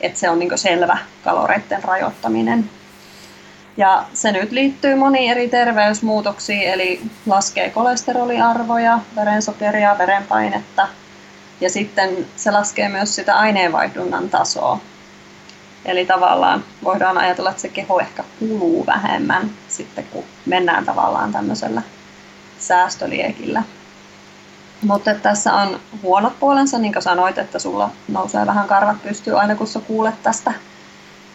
[0.00, 2.70] että se on niin selvä kaloreiden rajoittaminen.
[3.76, 10.88] Ja se nyt liittyy moniin eri terveysmuutoksiin, eli laskee kolesteroliarvoja, verensokeria, verenpainetta–
[11.60, 14.80] ja sitten se laskee myös sitä aineenvaihdunnan tasoa.
[15.84, 21.82] Eli tavallaan voidaan ajatella, että se keho ehkä kuluu vähemmän sitten, kun mennään tavallaan tämmöisellä
[22.58, 23.62] säästöliekillä.
[24.82, 29.54] Mutta tässä on huonot puolensa, niin kuin sanoit, että sulla nousee vähän karvat pystyy aina,
[29.54, 30.52] kun sä kuulet tästä.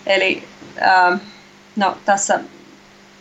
[0.05, 0.47] Eli
[1.75, 2.39] no, tässä,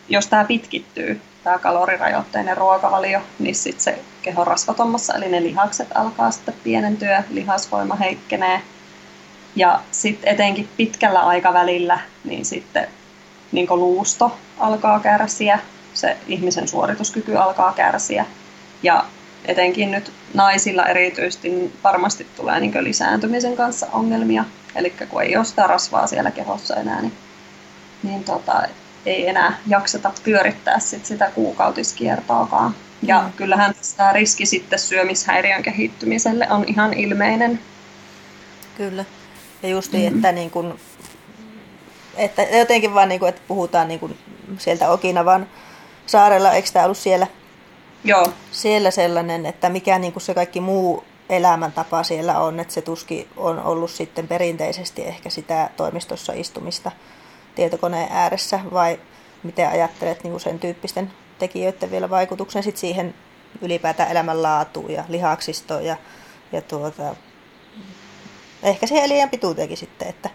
[0.09, 3.99] jos tämä pitkittyy, tämä kalorirajoitteinen ruokavalio, niin sitten se
[4.29, 8.61] kehon rasvatommassa, eli ne lihakset alkaa sitten pienentyä, lihasvoima heikkenee.
[9.57, 12.89] Ja sitten etenkin pitkällä aikavälillä, niin sitten
[13.53, 15.59] niin luusto alkaa kärsiä,
[15.95, 18.27] se ihmisen suorituskyky alkaa kärsiä.
[18.83, 19.05] Ja
[19.45, 24.45] etenkin nyt naisilla erityisesti niin varmasti tulee niin lisääntymisen kanssa ongelmia.
[24.75, 27.13] Eli kun ei ole sitä rasvaa siellä kehossa enää, niin,
[28.03, 28.63] niin tota,
[29.09, 32.75] ei enää jakseta pyörittää sit sitä kuukautiskiertoakaan.
[33.03, 33.33] Ja mm.
[33.33, 37.61] kyllähän tämä riski sitten syömishäiriön kehittymiselle on ihan ilmeinen.
[38.77, 39.05] Kyllä.
[39.63, 40.79] Ja just niin, että, niin kun,
[42.17, 44.17] että jotenkin vaan niin kun, että puhutaan niin kun
[44.59, 45.47] sieltä Okinavan
[46.07, 47.27] saarella, eikö tämä ollut siellä?
[48.05, 48.33] Joo.
[48.53, 53.63] Siellä sellainen, että mikä niin se kaikki muu elämäntapa siellä on, että se tuski on
[53.63, 56.91] ollut sitten perinteisesti ehkä sitä toimistossa istumista
[57.59, 59.01] tietokoneen ääressä, vai
[59.43, 63.15] miten ajattelet niin sen tyyppisten tekijöiden vielä vaikutuksen sit siihen
[63.63, 65.97] ylipäätään elämänlaatuun ja lihaksistoon ja,
[66.53, 67.17] ja tuota,
[68.63, 70.09] ehkä siihen elien pituuteenkin sitten.
[70.09, 70.31] Että...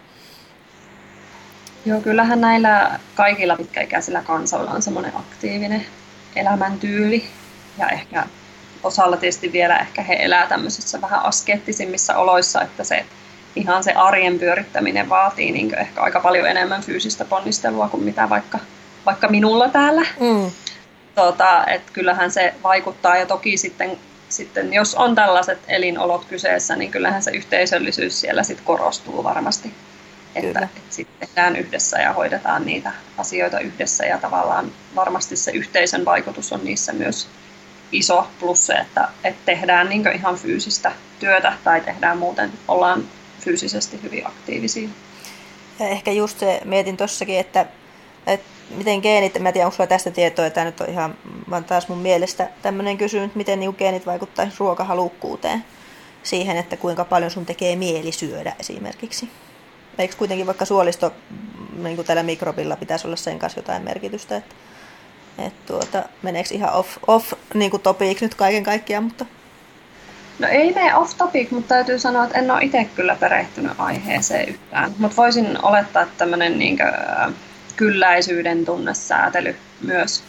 [1.86, 5.86] Joo, kyllähän näillä kaikilla pitkäikäisillä kansoilla on semmoinen aktiivinen
[6.36, 7.24] elämäntyyli
[7.78, 8.26] ja ehkä
[8.82, 13.04] osalla tietysti vielä ehkä he elää tämmöisissä vähän askeettisimmissa oloissa, että se
[13.56, 18.58] ihan se arjen pyörittäminen vaatii niin ehkä aika paljon enemmän fyysistä ponnistelua kuin mitä vaikka,
[19.06, 20.06] vaikka minulla täällä.
[20.20, 20.50] Mm
[21.14, 23.98] tota, että kyllähän se vaikuttaa ja toki sitten,
[24.28, 29.72] sitten jos on tällaiset elinolot kyseessä, niin kyllähän se yhteisöllisyys siellä sitten korostuu varmasti.
[30.34, 36.04] Että, että sitten tehdään yhdessä ja hoidetaan niitä asioita yhdessä ja tavallaan varmasti se yhteisön
[36.04, 37.28] vaikutus on niissä myös
[37.92, 43.04] iso plus se, että, että tehdään niin ihan fyysistä työtä tai tehdään muuten, ollaan
[43.44, 44.88] fyysisesti hyvin aktiivisia.
[45.78, 47.66] Ja ehkä just se, mietin tossakin, että,
[48.26, 51.14] että miten geenit, mä en tiedä onko sulla tästä tietoa, tämä nyt on ihan
[51.50, 55.64] vaan taas mun mielestä tämmöinen kysymys, miten niin geenit vaikuttaisi ruokahalukkuuteen
[56.22, 59.28] siihen, että kuinka paljon sun tekee mieli syödä esimerkiksi.
[59.98, 61.12] Eikö kuitenkin vaikka suolisto,
[61.76, 64.54] niin kuin tällä mikrobilla pitäisi olla sen kanssa jotain merkitystä, että,
[65.38, 69.26] että tuota, meneekö ihan off, off niin kuin topiiksi nyt kaiken kaikkiaan, mutta
[70.38, 74.48] No ei mene off topic, mutta täytyy sanoa, että en ole itse kyllä perehtynyt aiheeseen
[74.48, 74.94] yhtään.
[74.98, 76.78] Mutta voisin olettaa, että tämmöinen niin
[77.76, 80.24] kylläisyyden tunnesäätely myös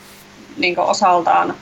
[0.58, 1.56] niin osaltaan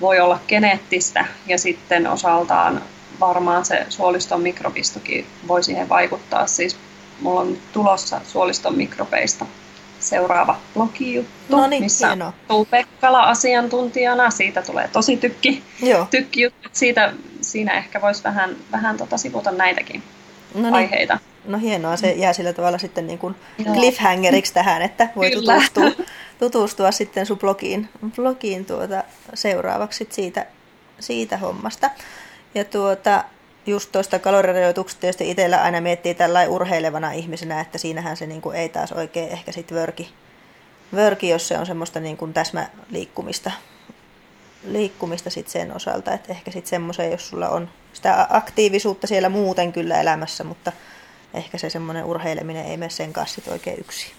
[0.00, 2.82] voi olla geneettistä ja sitten osaltaan
[3.20, 6.46] varmaan se suoliston mikrobistokin voi siihen vaikuttaa.
[6.46, 6.76] Siis
[7.20, 9.46] mulla on tulossa suoliston mikrobeista
[10.00, 12.16] seuraava blogijuttu, no niin, missä
[12.48, 14.30] tuu Pekkala asiantuntijana.
[14.30, 16.06] Siitä tulee tosi tykki, Joo.
[16.10, 16.68] tykki juttu.
[16.72, 20.02] Siitä, siinä ehkä voisi vähän, vähän tota sivuta näitäkin
[20.54, 20.74] no niin.
[20.74, 21.18] aiheita.
[21.44, 23.34] No hienoa, se jää sillä tavalla sitten niin kuin
[23.74, 25.84] cliffhangeriksi tähän, että voi tutustua,
[26.38, 30.46] tutustua sitten sun blogiin, blogiin tuota seuraavaksi siitä,
[31.00, 31.90] siitä hommasta.
[32.54, 33.24] Ja tuota,
[33.66, 38.56] just tuosta kalorirajoituksesta tietysti itsellä aina miettii tällä urheilevana ihmisenä, että siinähän se niin kuin
[38.56, 40.12] ei taas oikein ehkä sitten vörki,
[40.94, 43.50] vörki, jos se on semmoista niin kuin täsmäliikkumista
[44.64, 49.72] liikkumista sit sen osalta, että ehkä sitten semmoisen, jos sulla on sitä aktiivisuutta siellä muuten
[49.72, 50.72] kyllä elämässä, mutta
[51.34, 54.12] ehkä se semmoinen urheileminen ei mene sen kanssa sit oikein yksin.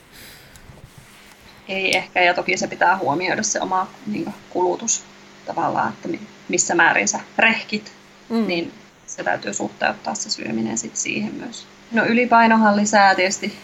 [1.67, 5.03] Ei ehkä, ja toki se pitää huomioida se oma niin kulutus
[5.45, 6.09] tavallaan, että
[6.49, 7.91] missä määrin sä rehkit,
[8.29, 8.47] mm.
[8.47, 8.73] niin
[9.15, 11.67] se täytyy suhteuttaa se syöminen sit siihen myös.
[11.91, 13.57] No ylipainohan lisää tietysti,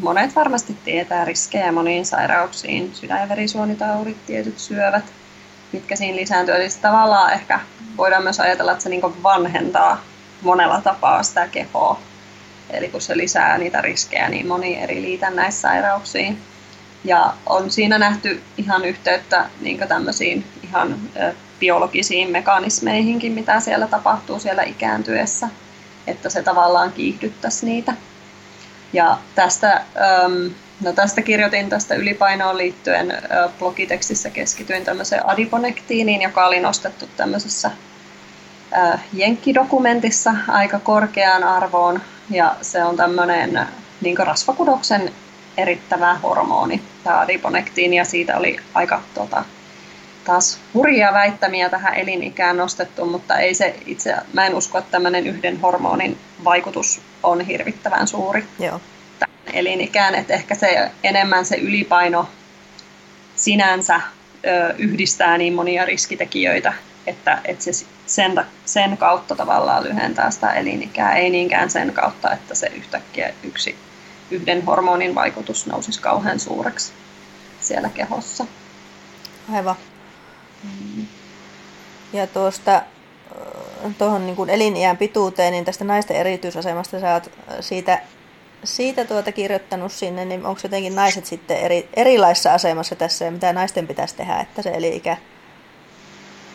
[0.00, 5.04] monet varmasti tietää riskejä moniin sairauksiin, sydän- ja verisuonitaudit, tietyt syövät,
[5.72, 6.54] mitkä siinä lisääntyy.
[6.54, 7.60] Eli tavallaan ehkä
[7.96, 10.04] voidaan myös ajatella, että se niin vanhentaa
[10.42, 12.00] monella tapaa sitä kehoa.
[12.70, 16.38] Eli kun se lisää niitä riskejä niin moni eri liitännäissairauksiin.
[17.04, 20.96] Ja on siinä nähty ihan yhteyttä niin tämmöisiin ihan
[21.62, 25.48] biologisiin mekanismeihinkin, mitä siellä tapahtuu siellä ikääntyessä,
[26.06, 27.94] että se tavallaan kiihdyttäisi niitä.
[28.92, 29.82] Ja tästä,
[30.80, 33.14] no tästä kirjoitin tästä ylipainoon liittyen
[33.58, 37.70] blogitekstissä keskityin tämmöiseen adiponektiiniin, joka oli nostettu tämmöisessä
[39.12, 42.00] jenkkidokumentissa aika korkeaan arvoon.
[42.30, 43.60] Ja se on tämmöinen
[44.00, 45.12] niin rasvakudoksen
[45.56, 49.44] erittävä hormoni, tämä adiponektiini, ja siitä oli aika tota,
[50.24, 55.26] taas hurjia väittämiä tähän elinikään nostettu, mutta ei se itse, mä en usko, että tämmöinen
[55.26, 58.80] yhden hormonin vaikutus on hirvittävän suuri Joo.
[59.52, 62.28] elinikään, että ehkä se enemmän se ylipaino
[63.36, 64.00] sinänsä
[64.46, 66.72] ö, yhdistää niin monia riskitekijöitä,
[67.06, 72.54] että, että se sen, sen kautta tavallaan lyhentää sitä elinikää, ei niinkään sen kautta, että
[72.54, 73.76] se yhtäkkiä yksi
[74.30, 76.92] yhden hormonin vaikutus nousisi kauhean suureksi
[77.60, 78.46] siellä kehossa.
[79.54, 79.76] Aivan.
[82.12, 82.82] Ja tuosta
[83.98, 88.02] tuohon niin eliniän pituuteen, niin tästä naisten erityisasemasta sä oot siitä,
[88.64, 93.52] siitä tuota kirjoittanut sinne, niin onko jotenkin naiset sitten eri, erilaisessa asemassa tässä ja mitä
[93.52, 95.16] naisten pitäisi tehdä, että se elinikä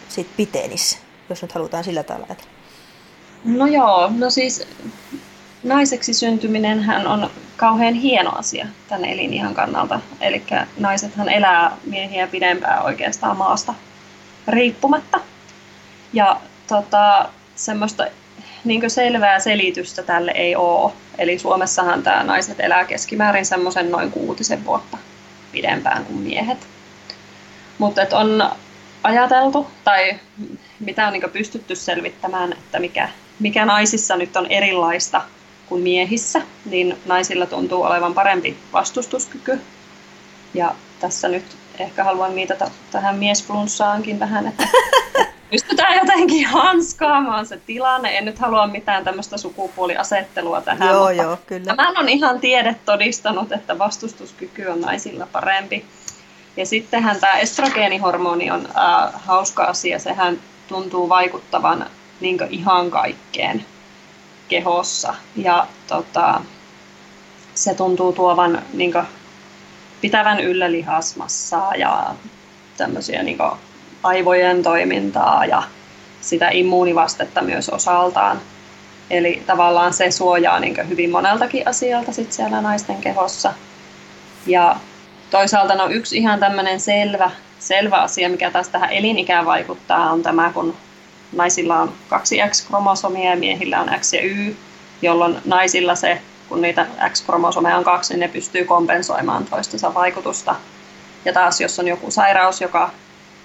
[0.09, 0.97] sitten pitenisi,
[1.29, 2.51] jos nyt halutaan sillä tavalla ajatella?
[3.45, 4.67] No joo, no siis
[5.63, 9.99] naiseksi syntyminen hän on kauhean hieno asia tänne elinihan kannalta.
[10.21, 10.43] Eli
[10.77, 13.73] naisethan elää miehiä pidempään oikeastaan maasta
[14.47, 15.19] riippumatta.
[16.13, 18.05] Ja tota, semmoista
[18.65, 20.93] niin selvää selitystä tälle ei ole.
[21.17, 24.97] Eli Suomessahan tämä naiset elää keskimäärin semmoisen noin kuutisen vuotta
[25.51, 26.67] pidempään kuin miehet.
[27.77, 28.51] Mutta on
[29.03, 30.19] ajateltu, tai
[30.79, 35.21] mitä on niin pystytty selvittämään, että mikä, mikä naisissa nyt on erilaista
[35.69, 39.61] kuin miehissä, niin naisilla tuntuu olevan parempi vastustuskyky.
[40.53, 41.43] Ja tässä nyt
[41.83, 44.67] ehkä haluan viitata tähän miesflunssaankin vähän, että
[45.51, 48.17] pystytään jotenkin hanskaamaan se tilanne.
[48.17, 51.65] En nyt halua mitään tämmöistä sukupuoliasettelua tähän, joo, mutta joo, kyllä.
[51.65, 55.85] tämän on ihan tiede todistanut, että vastustuskyky on naisilla parempi.
[56.57, 59.99] Ja sittenhän tämä estrogeenihormoni on äh, hauska asia.
[59.99, 61.85] Sehän tuntuu vaikuttavan
[62.19, 63.65] niin ihan kaikkeen
[64.49, 65.15] kehossa.
[65.35, 66.41] Ja tota,
[67.55, 68.93] se tuntuu tuovan niin
[70.01, 72.05] pitävän yllä lihasmassaa ja
[72.77, 73.37] tämmöisiä niin
[74.03, 75.63] aivojen toimintaa ja
[76.21, 78.41] sitä immuunivastetta myös osaltaan.
[79.09, 83.53] Eli tavallaan se suojaa niin hyvin moneltakin asialta sit siellä naisten kehossa.
[84.47, 84.75] Ja
[85.31, 90.51] toisaalta no yksi ihan tämmöinen selvä, selvä asia, mikä taas tähän elinikään vaikuttaa, on tämä,
[90.53, 90.75] kun
[91.35, 94.55] naisilla on kaksi X-kromosomia ja miehillä on X ja Y,
[95.01, 100.55] jolloin naisilla se kun niitä X-kromosomeja on kaksi, niin ne pystyy kompensoimaan toistensa vaikutusta.
[101.25, 102.89] Ja taas jos on joku sairaus, joka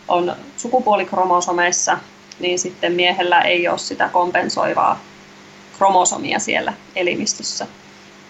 [0.08, 1.98] on sukupuolikromosomeissa,
[2.40, 5.00] niin sitten miehellä ei ole sitä kompensoivaa
[5.78, 7.66] kromosomia siellä elimistössä.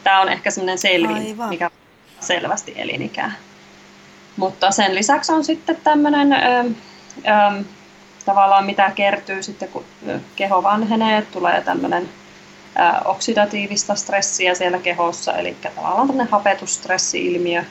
[0.05, 1.49] Tämä on ehkä semmoinen selvin, Aivan.
[1.49, 1.71] mikä
[2.21, 3.33] selvästi elinikää.
[4.37, 6.29] Mutta sen lisäksi on sitten tämmöinen
[8.25, 9.85] tavallaan mitä kertyy sitten, kun
[10.37, 12.09] keho vanhenee, tulee tämmöinen
[13.05, 17.65] oksidatiivista stressiä siellä kehossa, eli tavallaan tämmöinen hapetusstressi-ilmiö,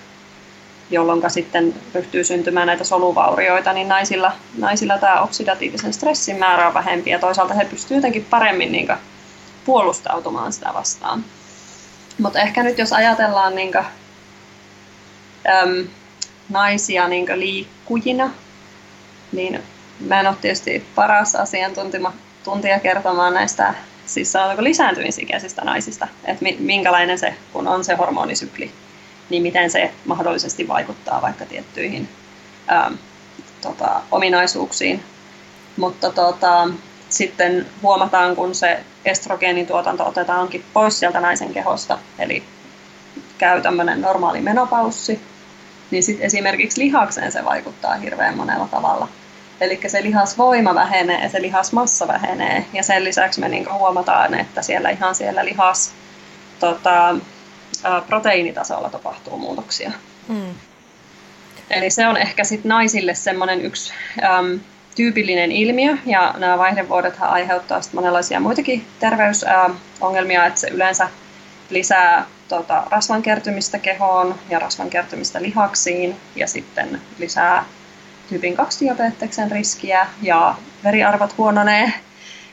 [0.92, 7.10] jolloin sitten ryhtyy syntymään näitä soluvaurioita, niin naisilla, naisilla tämä oksidatiivisen stressin määrä on vähempi
[7.10, 8.88] ja toisaalta he pystyvät jotenkin paremmin niin
[9.66, 11.26] puolustautumaan sitä vastaan.
[12.18, 13.86] Mutta ehkä nyt jos ajatellaan niin kuin,
[15.50, 15.88] äm,
[16.50, 18.32] naisia niin liikkujina,
[19.32, 19.64] niin
[20.00, 23.74] mä en ole tietysti paras asiantuntija kertomaan näistä
[24.14, 28.72] siis sanotaanko lisääntymisikäisistä naisista, että minkälainen se, kun on se hormonisykli,
[29.30, 32.10] niin miten se mahdollisesti vaikuttaa vaikka tiettyihin
[32.68, 32.92] ää,
[33.62, 35.04] tota, ominaisuuksiin.
[35.78, 36.68] Mutta tota,
[37.10, 42.44] sitten huomataan, kun se estrogeenituotanto otetaankin pois sieltä naisen kehosta, eli
[43.38, 45.22] käy tämmöinen normaali menopaussi,
[45.92, 49.08] niin sitten esimerkiksi lihakseen se vaikuttaa hirveän monella tavalla.
[49.62, 52.66] Eli se lihasvoima vähenee ja se lihasmassa vähenee.
[52.74, 55.94] Ja sen lisäksi me niin huomataan, että siellä ihan siellä lihas
[56.60, 57.16] tota,
[58.08, 59.92] proteiinitasolla tapahtuu muutoksia.
[60.28, 60.56] Mm.
[61.70, 63.94] Eli se on ehkä sit naisille semmoinen yksi
[64.24, 64.60] äm,
[64.96, 71.10] tyypillinen ilmiö, ja nämä vaihdevuodethan aiheuttaa monenlaisia muitakin terveysongelmia, että se yleensä
[71.70, 77.66] lisää tota, rasvan kertymistä kehoon ja rasvan kertymistä lihaksiin, ja sitten lisää
[78.32, 81.94] tyypin 2 diabeteksen riskiä, ja veriarvot huononee.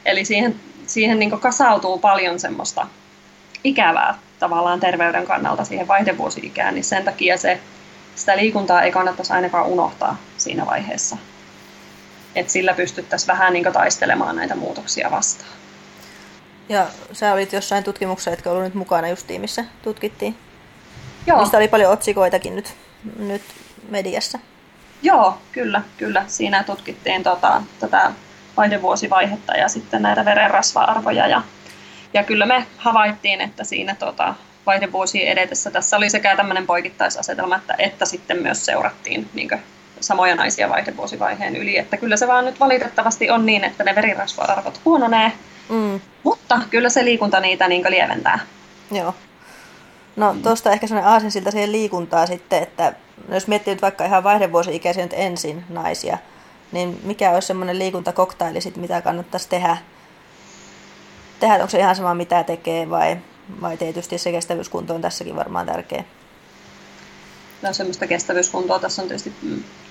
[0.04, 0.54] Eli siihen,
[0.86, 2.86] siihen niin kasautuu paljon semmoista
[3.64, 7.60] ikävää tavallaan terveyden kannalta siihen vaihdevuosi-ikään, niin sen takia se,
[8.14, 11.16] sitä liikuntaa ei kannattaisi ainakaan unohtaa siinä vaiheessa.
[12.34, 15.50] Että sillä pystyttäisiin vähän niin taistelemaan näitä muutoksia vastaan.
[16.68, 20.36] Ja sä olit jossain tutkimuksessa, etkä ollut nyt mukana just tiimissä, tutkittiin.
[21.26, 21.40] Joo.
[21.40, 22.74] Mistä oli paljon otsikoitakin nyt,
[23.18, 23.42] nyt
[23.88, 24.38] mediassa.
[25.02, 26.24] Joo, kyllä, kyllä.
[26.26, 28.12] Siinä tutkittiin tota, tätä
[28.56, 31.42] vaihdevuosivaihetta ja sitten näitä verenrasva-arvoja ja
[32.14, 34.34] ja kyllä me havaittiin, että siinä tota,
[34.66, 39.50] vaihdevuosien edetessä tässä oli sekä tämmöinen poikittaisasetelma, että, että sitten myös seurattiin niin
[40.00, 41.78] samoja naisia vaihdevuosivaiheen yli.
[41.78, 45.32] Että kyllä se vaan nyt valitettavasti on niin, että ne verirasva-arvot huononee,
[45.68, 46.00] mm.
[46.22, 48.38] mutta kyllä se liikunta niitä niin lieventää.
[48.90, 49.14] Joo.
[50.16, 52.92] No tuosta ehkä sellainen aasinsilta siihen liikuntaa sitten, että
[53.28, 56.18] jos miettii nyt vaikka ihan vaihdevuosi-ikäisiä nyt ensin naisia,
[56.72, 59.76] niin mikä olisi semmoinen liikuntakoktaili sit, mitä kannattaisi tehdä
[61.40, 63.16] tehdä, onko se ihan sama mitä tekee vai,
[63.60, 66.04] vai tietysti se kestävyyskunto on tässäkin varmaan tärkeä?
[67.62, 69.32] No semmoista kestävyyskuntoa tässä on tietysti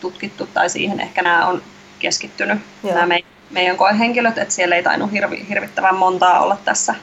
[0.02, 1.62] tutkittu tai siihen ehkä nämä on
[2.00, 2.94] keskittynyt Joo.
[2.94, 3.20] nämä me,
[3.52, 6.96] meidän koehenkilöt, että siellä ei tainnut hirvi, hirvittävän montaa olla tässä,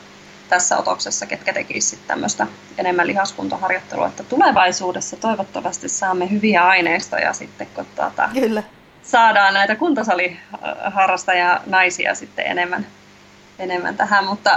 [0.48, 2.46] tässä otoksessa, ketkä tekisivät tämmöistä
[2.78, 8.62] enemmän lihaskuntoharjoittelua, että tulevaisuudessa toivottavasti saamme hyviä aineistoja sitten, kun tuota, Kyllä.
[9.02, 12.86] saadaan näitä kuntosaliharrastajia naisia sitten enemmän
[13.58, 14.50] enemmän tähän, mutta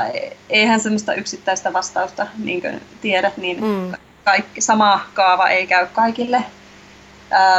[0.50, 3.92] eihän semmoista yksittäistä vastausta niin kuin tiedät, niin mm.
[4.24, 6.44] kaikki, sama kaava ei käy kaikille.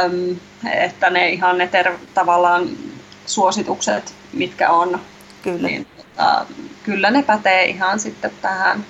[0.05, 0.35] Öm,
[0.71, 2.69] että ne ihan ne ter- tavallaan
[3.25, 5.01] suositukset, mitkä on,
[5.41, 5.67] kyllä.
[5.67, 5.87] Niin,
[6.19, 6.45] tota,
[6.83, 8.85] kyllä ne pätee ihan sitten tähän,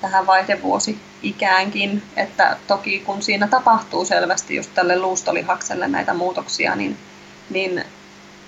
[0.00, 2.02] tähän vaihdevuosi-ikäänkin.
[2.16, 6.96] Että toki kun siinä tapahtuu selvästi just tälle luustolihakselle näitä muutoksia, niin,
[7.50, 7.84] niin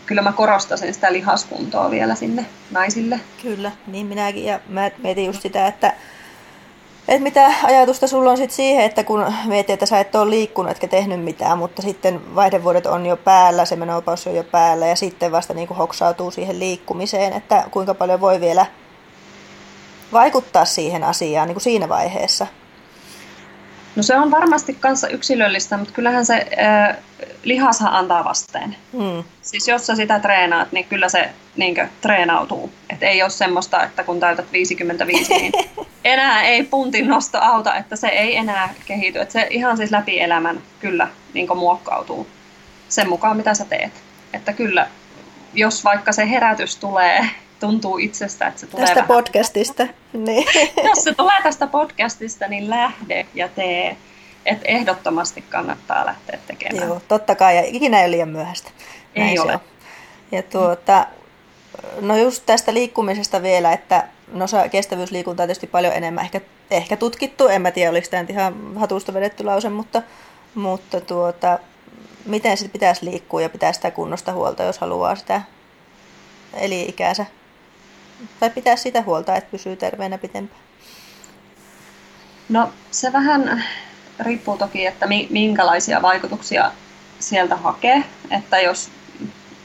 [0.06, 3.20] kyllä mä korostaisin sitä lihaskuntoa vielä sinne naisille.
[3.42, 4.44] Kyllä, niin minäkin.
[4.44, 5.92] Ja mä mietin just sitä, että,
[7.08, 10.70] että mitä ajatusta sulla on sitten siihen, että kun mietit, että sä et ole liikkunut
[10.70, 14.96] etkä tehnyt mitään, mutta sitten vaihdevuodet on jo päällä, se menopaus on jo päällä ja
[14.96, 18.66] sitten vasta niin kuin hoksautuu siihen liikkumiseen, että kuinka paljon voi vielä
[20.12, 22.46] vaikuttaa siihen asiaan niin kuin siinä vaiheessa.
[23.96, 26.96] No se on varmasti kanssa yksilöllistä, mutta kyllähän se äh,
[27.44, 28.76] lihashan antaa vasteen.
[28.92, 29.24] Mm.
[29.42, 32.72] Siis jos sä sitä treenaat, niin kyllä se niin kuin, treenautuu.
[32.90, 35.52] Et ei ole semmoista, että kun täytät 55, niin
[36.04, 39.20] enää ei puntin nosto auta, että se ei enää kehity.
[39.20, 42.26] Et se ihan siis läpi elämän kyllä niin kuin, muokkautuu
[42.88, 43.92] sen mukaan, mitä sä teet.
[44.32, 44.88] Että kyllä,
[45.54, 47.30] jos vaikka se herätys tulee
[47.66, 49.08] tuntuu itsestä, että se tulee Tästä vähän...
[49.08, 49.86] podcastista.
[50.12, 50.46] Niin.
[50.88, 53.96] Jos se tulee tästä podcastista, niin lähde ja tee.
[54.46, 56.88] Että ehdottomasti kannattaa lähteä tekemään.
[56.88, 57.56] Joo, totta kai.
[57.56, 58.70] Ja ikinä ei ole liian myöhäistä.
[59.16, 59.52] Näin ei ole.
[59.52, 59.60] On.
[60.32, 61.06] Ja tuota,
[62.00, 66.40] no just tästä liikkumisesta vielä, että no kestävyysliikuntaa tietysti paljon enemmän ehkä
[66.70, 70.02] ehkä tutkittu, en mä tiedä oliko tämä ihan hatusta vedetty lause, mutta,
[70.54, 71.58] mutta tuota,
[72.26, 75.42] miten sitten pitäisi liikkua ja pitää sitä kunnosta huolta, jos haluaa sitä
[76.54, 77.26] eli-ikäänsä.
[78.40, 80.60] Tai pitää sitä huolta, että pysyy terveenä pitempään.
[82.48, 83.64] No se vähän
[84.20, 86.72] riippuu toki, että minkälaisia vaikutuksia
[87.18, 88.04] sieltä hakee.
[88.30, 88.90] Että jos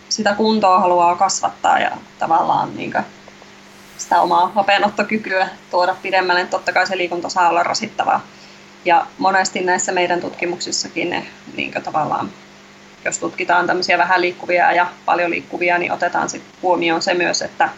[0.10, 2.94] sitä kuntoa haluaa kasvattaa ja tavallaan niin
[3.98, 8.22] sitä omaa vapeenottokykyä tuoda pidemmälle, niin totta kai se liikunta saa olla rasittavaa.
[8.86, 12.30] Ja monesti näissä meidän tutkimuksissakin ne niin tavallaan,
[13.06, 17.70] jos tutkitaan tämmöisiä vähän liikkuvia ja paljon liikkuvia, niin otetaan sitten huomioon se myös, että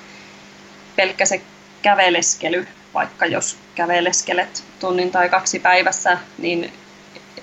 [0.96, 1.42] pelkkä se
[1.82, 6.74] käveleskely, vaikka jos käveleskelet tunnin tai kaksi päivässä, niin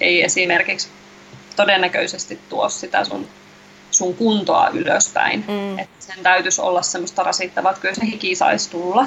[0.00, 0.88] ei esimerkiksi
[1.56, 3.28] todennäköisesti tuo sitä sun,
[3.90, 5.44] sun kuntoa ylöspäin.
[5.48, 5.78] Mm.
[5.78, 9.06] Et sen täytyisi olla semmoista rasittavaa, että kyllä se hiki saisi tulla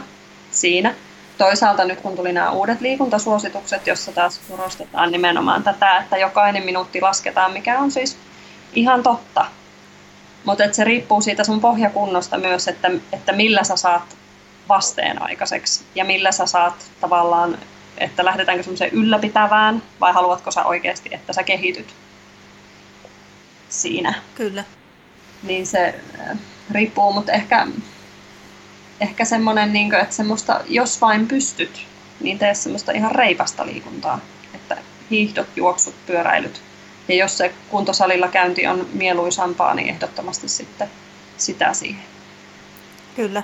[0.52, 0.96] siinä.
[1.38, 7.02] Toisaalta nyt kun tuli nämä uudet liikuntasuositukset, jossa taas korostetaan nimenomaan tätä, että jokainen minuutti
[7.02, 8.18] lasketaan, mikä on siis
[8.74, 9.46] ihan totta.
[10.46, 14.18] Mutta se riippuu siitä sun pohjakunnosta myös, että, että millä sä saat
[14.72, 17.58] vasteen aikaiseksi ja millä sä saat tavallaan,
[17.98, 21.96] että lähdetäänkö semmoiseen ylläpitävään vai haluatko sä oikeasti, että sä kehityt
[23.70, 24.14] siinä.
[24.36, 24.64] Kyllä.
[25.44, 26.38] Niin se äh,
[26.72, 27.68] riippuu, mutta ehkä,
[29.00, 31.88] ehkä semmoinen, niin että semmoista, jos vain pystyt,
[32.20, 34.20] niin tee semmoista ihan reipasta liikuntaa.
[34.54, 34.78] Että
[35.10, 36.62] hiihdot, juoksut, pyöräilyt.
[37.08, 40.90] Ja jos se kuntosalilla käynti on mieluisampaa, niin ehdottomasti sitten
[41.38, 42.04] sitä siihen.
[43.16, 43.44] Kyllä.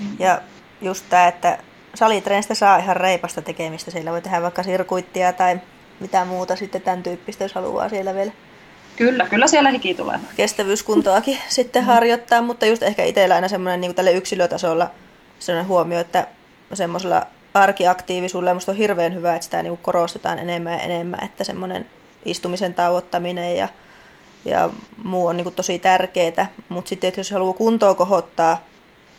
[0.00, 0.16] Mm.
[0.18, 0.40] Ja
[0.84, 1.58] just tämä, että
[1.94, 3.90] salitreenistä saa ihan reipasta tekemistä.
[3.90, 5.60] Siellä voi tehdä vaikka sirkuittia tai
[6.00, 8.32] mitä muuta sitten tämän tyyppistä, jos haluaa siellä vielä.
[8.96, 10.20] Kyllä, kyllä siellä hiki tulee.
[10.36, 11.86] Kestävyyskuntoakin sitten mm.
[11.86, 14.90] harjoittaa, mutta just ehkä itsellä aina semmoinen niin tälle yksilötasolla
[15.38, 16.26] sellainen huomio, että
[16.74, 21.86] semmoisella arkiaktiivisuudella musta on hirveän hyvä, että sitä niin korostetaan enemmän ja enemmän, että semmoinen
[22.24, 23.68] istumisen tauottaminen ja,
[24.44, 24.70] ja
[25.04, 26.46] muu on niin tosi tärkeää.
[26.68, 28.64] Mutta sitten, että jos haluaa kuntoa kohottaa,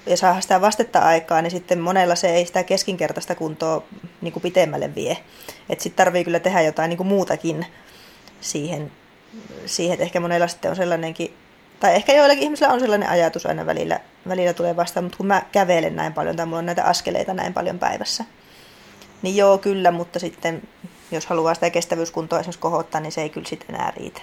[0.06, 3.84] ja saada sitä vastetta aikaa, niin sitten monella se ei sitä keskinkertaista kuntoa
[4.22, 5.18] niin kuin pitemmälle vie.
[5.70, 7.66] Että sitten tarvii kyllä tehdä jotain niin kuin muutakin
[8.42, 8.92] siihen,
[9.66, 11.34] siihen, että ehkä monella sitten on sellainenkin,
[11.80, 15.42] tai ehkä joillakin ihmisillä on sellainen ajatus aina välillä, välillä tulee vastaan, mutta kun mä
[15.52, 18.26] kävelen näin paljon, tai mulla on näitä askeleita näin paljon päivässä,
[19.22, 20.62] niin joo kyllä, mutta sitten
[21.12, 24.22] jos haluaa sitä kestävyyskuntoa esimerkiksi kohottaa, niin se ei kyllä sitten enää riitä.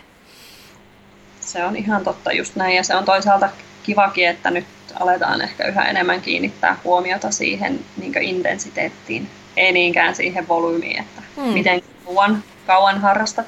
[1.41, 3.49] Se on ihan totta just näin, ja se on toisaalta
[3.83, 4.65] kivakin, että nyt
[5.01, 11.53] aletaan ehkä yhä enemmän kiinnittää huomiota siihen niin intensiteettiin, ei niinkään siihen volyymiin, että hmm.
[11.53, 13.47] miten kauan, kauan harrastat.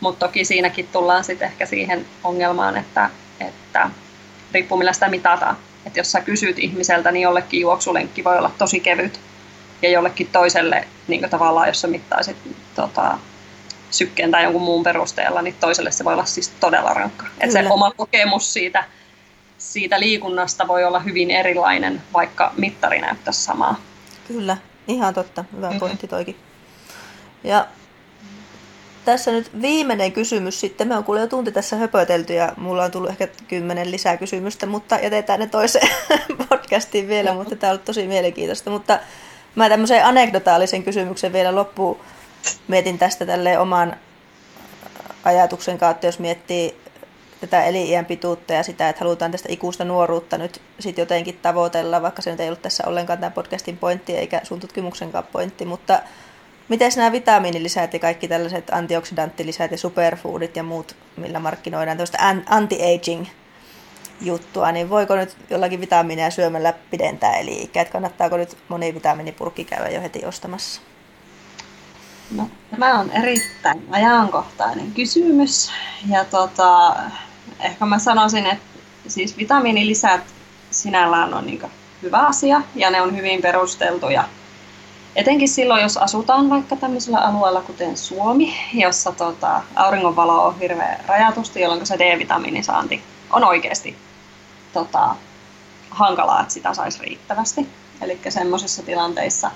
[0.00, 3.90] Mutta toki siinäkin tullaan sitten ehkä siihen ongelmaan, että, että
[4.52, 5.56] riippuu millä sitä mitataan.
[5.86, 9.20] Että jos sä kysyt ihmiseltä, niin jollekin juoksulenkki voi olla tosi kevyt.
[9.82, 12.36] Ja jollekin toiselle, niin tavallaan jos sä mittaisit
[12.74, 13.18] tota,
[13.90, 17.26] sykkeen tai jonkun muun perusteella, niin toiselle se voi olla siis todella rankka.
[17.40, 18.84] Että se oma kokemus siitä
[19.58, 23.80] siitä liikunnasta voi olla hyvin erilainen, vaikka mittari näyttäisi samaa.
[24.28, 24.56] Kyllä,
[24.88, 25.44] ihan totta.
[25.56, 25.80] Hyvä mm-hmm.
[25.80, 26.36] pointti toikin.
[27.44, 27.66] Ja
[29.04, 30.88] tässä nyt viimeinen kysymys sitten.
[30.88, 34.66] Me on kuule jo tunti tässä höpötelty ja mulla on tullut ehkä kymmenen lisää kysymystä,
[34.66, 35.88] mutta jätetään ne toiseen
[36.48, 38.70] podcastiin vielä, mutta tämä on ollut tosi mielenkiintoista.
[38.70, 38.98] Mutta
[39.54, 42.00] mä tämmöisen anekdotaalisen kysymyksen vielä loppuun
[42.68, 43.96] mietin tästä tälle oman
[45.24, 46.76] ajatuksen kautta, jos miettii
[47.40, 52.22] tätä eli-iän pituutta ja sitä, että halutaan tästä ikuista nuoruutta nyt sit jotenkin tavoitella, vaikka
[52.22, 56.00] se nyt ei ollut tässä ollenkaan tämän podcastin pointti eikä sun tutkimuksenkaan pointti, mutta
[56.68, 63.26] miten nämä vitamiinilisät ja kaikki tällaiset antioksidanttilisät ja superfoodit ja muut, millä markkinoidaan tällaista anti-aging
[64.20, 69.64] juttua, niin voiko nyt jollakin vitamiineja syömällä pidentää eli ikää, että kannattaako nyt moni vitamiinipurkki
[69.64, 70.80] käydä jo heti ostamassa?
[72.30, 75.70] No, tämä on erittäin ajankohtainen kysymys.
[76.08, 76.96] Ja tota,
[77.60, 78.64] ehkä mä sanoisin, että
[79.08, 80.20] siis vitamiinilisät
[80.70, 81.62] sinällään on niin
[82.02, 84.24] hyvä asia ja ne on hyvin perusteltuja.
[85.16, 91.60] Etenkin silloin, jos asutaan vaikka tämmöisellä alueella kuten Suomi, jossa tota, auringonvalo on hirveän rajatusti,
[91.60, 93.96] jolloin se D-vitamiinisaanti on oikeasti
[94.72, 95.16] tota,
[95.90, 97.68] hankalaa, että sitä saisi riittävästi.
[98.00, 99.50] Eli semmoisissa tilanteissa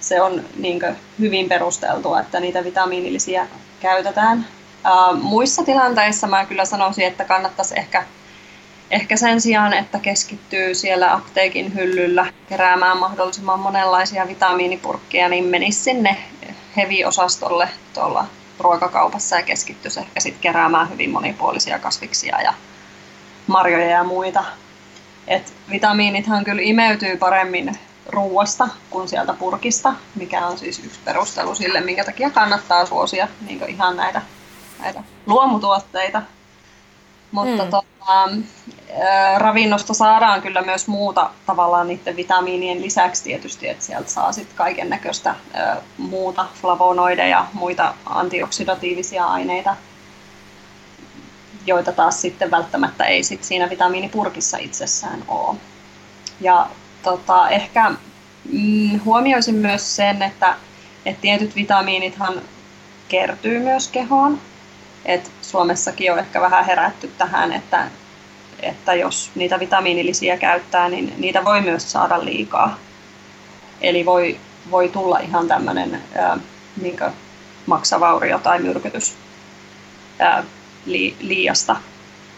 [0.00, 0.80] se on niin
[1.18, 3.46] hyvin perusteltua, että niitä vitamiinillisiä
[3.80, 4.46] käytetään.
[4.86, 8.04] Uh, muissa tilanteissa mä kyllä sanoisin, että kannattaisi ehkä,
[8.90, 16.16] ehkä sen sijaan, että keskittyy siellä apteekin hyllyllä keräämään mahdollisimman monenlaisia vitamiinipurkkeja, niin menisi sinne
[16.76, 18.26] heavy-osastolle tuolla
[18.58, 22.54] ruokakaupassa ja keskittyisi ehkä sitten keräämään hyvin monipuolisia kasviksia ja
[23.46, 24.44] marjoja ja muita.
[25.26, 31.80] Et vitamiinithan kyllä imeytyy paremmin ruuasta kuin sieltä purkista, mikä on siis yksi perustelu sille,
[31.80, 34.22] minkä takia kannattaa suosia niin ihan näitä,
[34.84, 36.22] näitä luomutuotteita.
[37.32, 37.70] Mutta mm.
[37.70, 38.34] tota,
[39.36, 44.90] ravinnosta saadaan kyllä myös muuta tavallaan niiden vitamiinien lisäksi tietysti, että sieltä saa sitten kaiken
[44.90, 45.34] näköistä
[45.98, 49.76] muuta flavonoideja ja muita antioksidatiivisia aineita,
[51.66, 55.56] joita taas sitten välttämättä ei sit siinä vitamiinipurkissa itsessään ole.
[56.40, 56.66] Ja
[57.02, 57.90] tota, ehkä
[58.52, 60.56] mm, huomioisin myös sen, että,
[61.06, 62.34] että tietyt vitamiinithan
[63.08, 64.40] kertyy myös kehoon.
[65.04, 67.88] Et Suomessakin on ehkä vähän herätty tähän, että,
[68.60, 72.78] että jos niitä vitamiinilisiä käyttää, niin niitä voi myös saada liikaa.
[73.80, 74.40] Eli voi,
[74.70, 76.02] voi tulla ihan tämmöinen
[77.66, 79.16] maksavaurio tai myrkytys
[80.18, 80.44] ää,
[80.86, 81.76] li, liiasta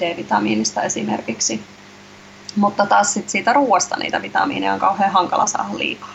[0.00, 1.64] D-vitamiinista esimerkiksi.
[2.56, 6.14] Mutta taas sit siitä ruoasta niitä vitamiineja on kauhean hankala saada liikaa.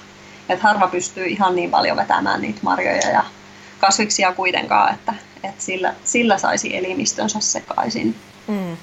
[0.49, 3.23] Et harva pystyy ihan niin paljon vetämään niitä marjoja ja
[3.79, 5.13] kasviksia kuitenkaan, että,
[5.43, 8.15] että sillä, sillä saisi elimistönsä sekaisin.
[8.47, 8.77] Mm.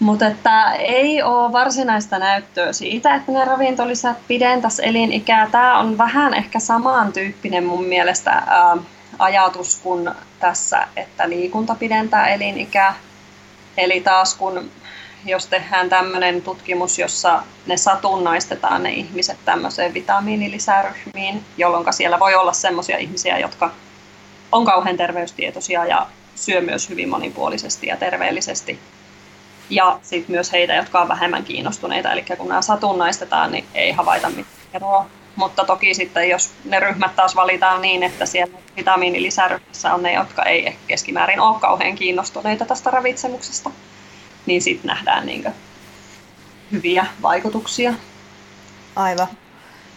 [0.00, 5.48] Mutta että ei ole varsinaista näyttöä siitä, että ne ravintolisät pidentäisi elinikää.
[5.50, 8.76] Tämä on vähän ehkä samantyyppinen mun mielestä ää,
[9.18, 12.94] ajatus kuin tässä, että liikunta pidentää elinikää.
[13.76, 14.70] Eli taas kun
[15.24, 22.52] jos tehdään tämmöinen tutkimus, jossa ne satunnaistetaan ne ihmiset tämmöiseen vitamiinilisäryhmiin, jolloin siellä voi olla
[22.52, 23.70] semmoisia ihmisiä, jotka
[24.52, 28.78] on kauhean terveystietoisia ja syö myös hyvin monipuolisesti ja terveellisesti.
[29.70, 32.12] Ja sitten myös heitä, jotka on vähemmän kiinnostuneita.
[32.12, 35.06] Eli kun nämä satunnaistetaan, niin ei havaita mitään eroa.
[35.36, 40.44] Mutta toki sitten, jos ne ryhmät taas valitaan niin, että siellä vitamiinilisäryhmässä on ne, jotka
[40.44, 43.70] ei keskimäärin ole kauhean kiinnostuneita tästä ravitsemuksesta,
[44.46, 45.44] niin sitten nähdään niin
[46.72, 47.94] hyviä vaikutuksia.
[48.96, 49.26] Aivan.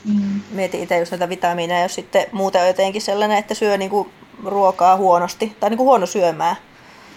[0.06, 0.42] Mm.
[0.52, 4.12] Mietin itse just näitä vitamiineja, jos sitten muuten on jotenkin sellainen, että syö niinku
[4.46, 6.56] ruokaa huonosti tai niinku huono syömää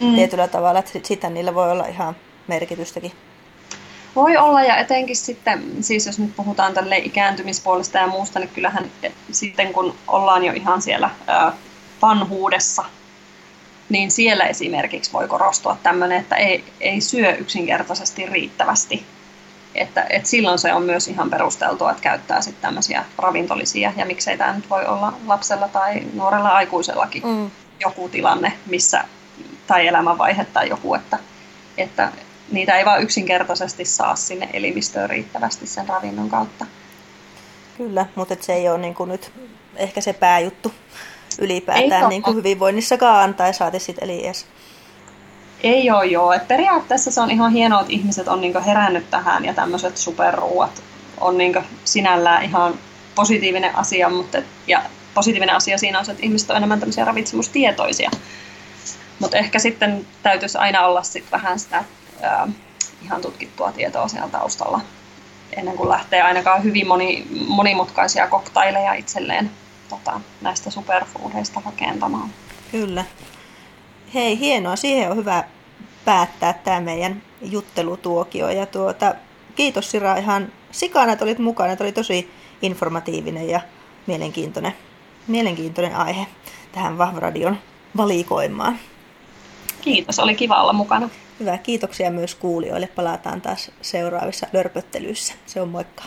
[0.01, 0.15] mm.
[0.15, 2.17] tietyllä tavalla, että sitten niillä voi olla ihan
[2.47, 3.13] merkitystäkin.
[4.17, 8.91] Voi olla ja etenkin sitten, siis jos nyt puhutaan tälle ikääntymispuolesta ja muusta, niin kyllähän
[9.33, 11.53] sitten kun ollaan jo ihan siellä ää,
[12.03, 12.85] vanhuudessa,
[13.89, 19.05] niin siellä esimerkiksi voi korostua tämmöinen, että ei, ei syö yksinkertaisesti riittävästi.
[19.77, 24.39] Että, että silloin se on myös ihan perusteltua, että käyttää sitten tämmöisiä ravintolisia, ja miksei
[24.39, 27.51] tämä nyt voi olla lapsella tai nuorella aikuisellakin mm.
[27.81, 29.05] joku tilanne, missä,
[29.67, 31.19] tai elämänvaihe tai joku, että,
[31.79, 32.13] että
[32.51, 36.67] niitä ei vaan yksinkertaisesti saa sinne elimistöön riittävästi sen ravinnon kautta.
[37.77, 39.33] Kyllä, mutta se ei ole niin kuin nyt
[39.77, 40.73] ehkä se pääjuttu
[41.39, 44.47] ylipäätään niin kuin hyvinvoinnissakaan, tai saati sitten eli edes.
[45.63, 46.33] Ei ole joo.
[46.33, 50.83] Et periaatteessa se on ihan hienoa, että ihmiset on niinku herännyt tähän ja tämmöiset superruuat
[51.21, 52.75] on niinku sinällään ihan
[53.15, 54.83] positiivinen asia, mutta ja
[55.15, 58.11] positiivinen asia siinä on se, että ihmiset on enemmän tämmöisiä ravitsemustietoisia.
[59.19, 61.85] Mutta ehkä sitten täytyisi aina olla sit vähän sitä
[62.23, 62.49] ää,
[63.03, 64.81] ihan tutkittua tietoa siellä taustalla
[65.53, 69.51] ennen kuin lähtee ainakaan hyvin moni, monimutkaisia koktaileja itselleen
[69.89, 72.31] tota, näistä superfoodeista rakentamaan.
[72.71, 73.05] Kyllä.
[74.17, 74.77] Hei, hienoa.
[74.77, 75.45] Siihen on hyvä
[76.05, 78.49] päättää tämä meidän juttelutuokio.
[78.51, 79.15] Ja tuota,
[79.55, 81.73] kiitos Sira ihan sikana, että olit mukana.
[81.73, 82.31] Että oli tosi
[82.63, 83.61] informatiivinen ja
[84.07, 84.73] mielenkiintoinen,
[85.27, 86.27] mielenkiintoinen aihe
[86.73, 87.59] tähän Vahvaradion
[87.97, 88.79] valikoimaan.
[89.81, 91.09] Kiitos, oli kiva olla mukana.
[91.41, 92.87] Hyvä, kiitoksia myös kuulijoille.
[92.87, 95.35] Palataan taas seuraavissa lörpöttelyissä.
[95.47, 96.03] Se on moikka.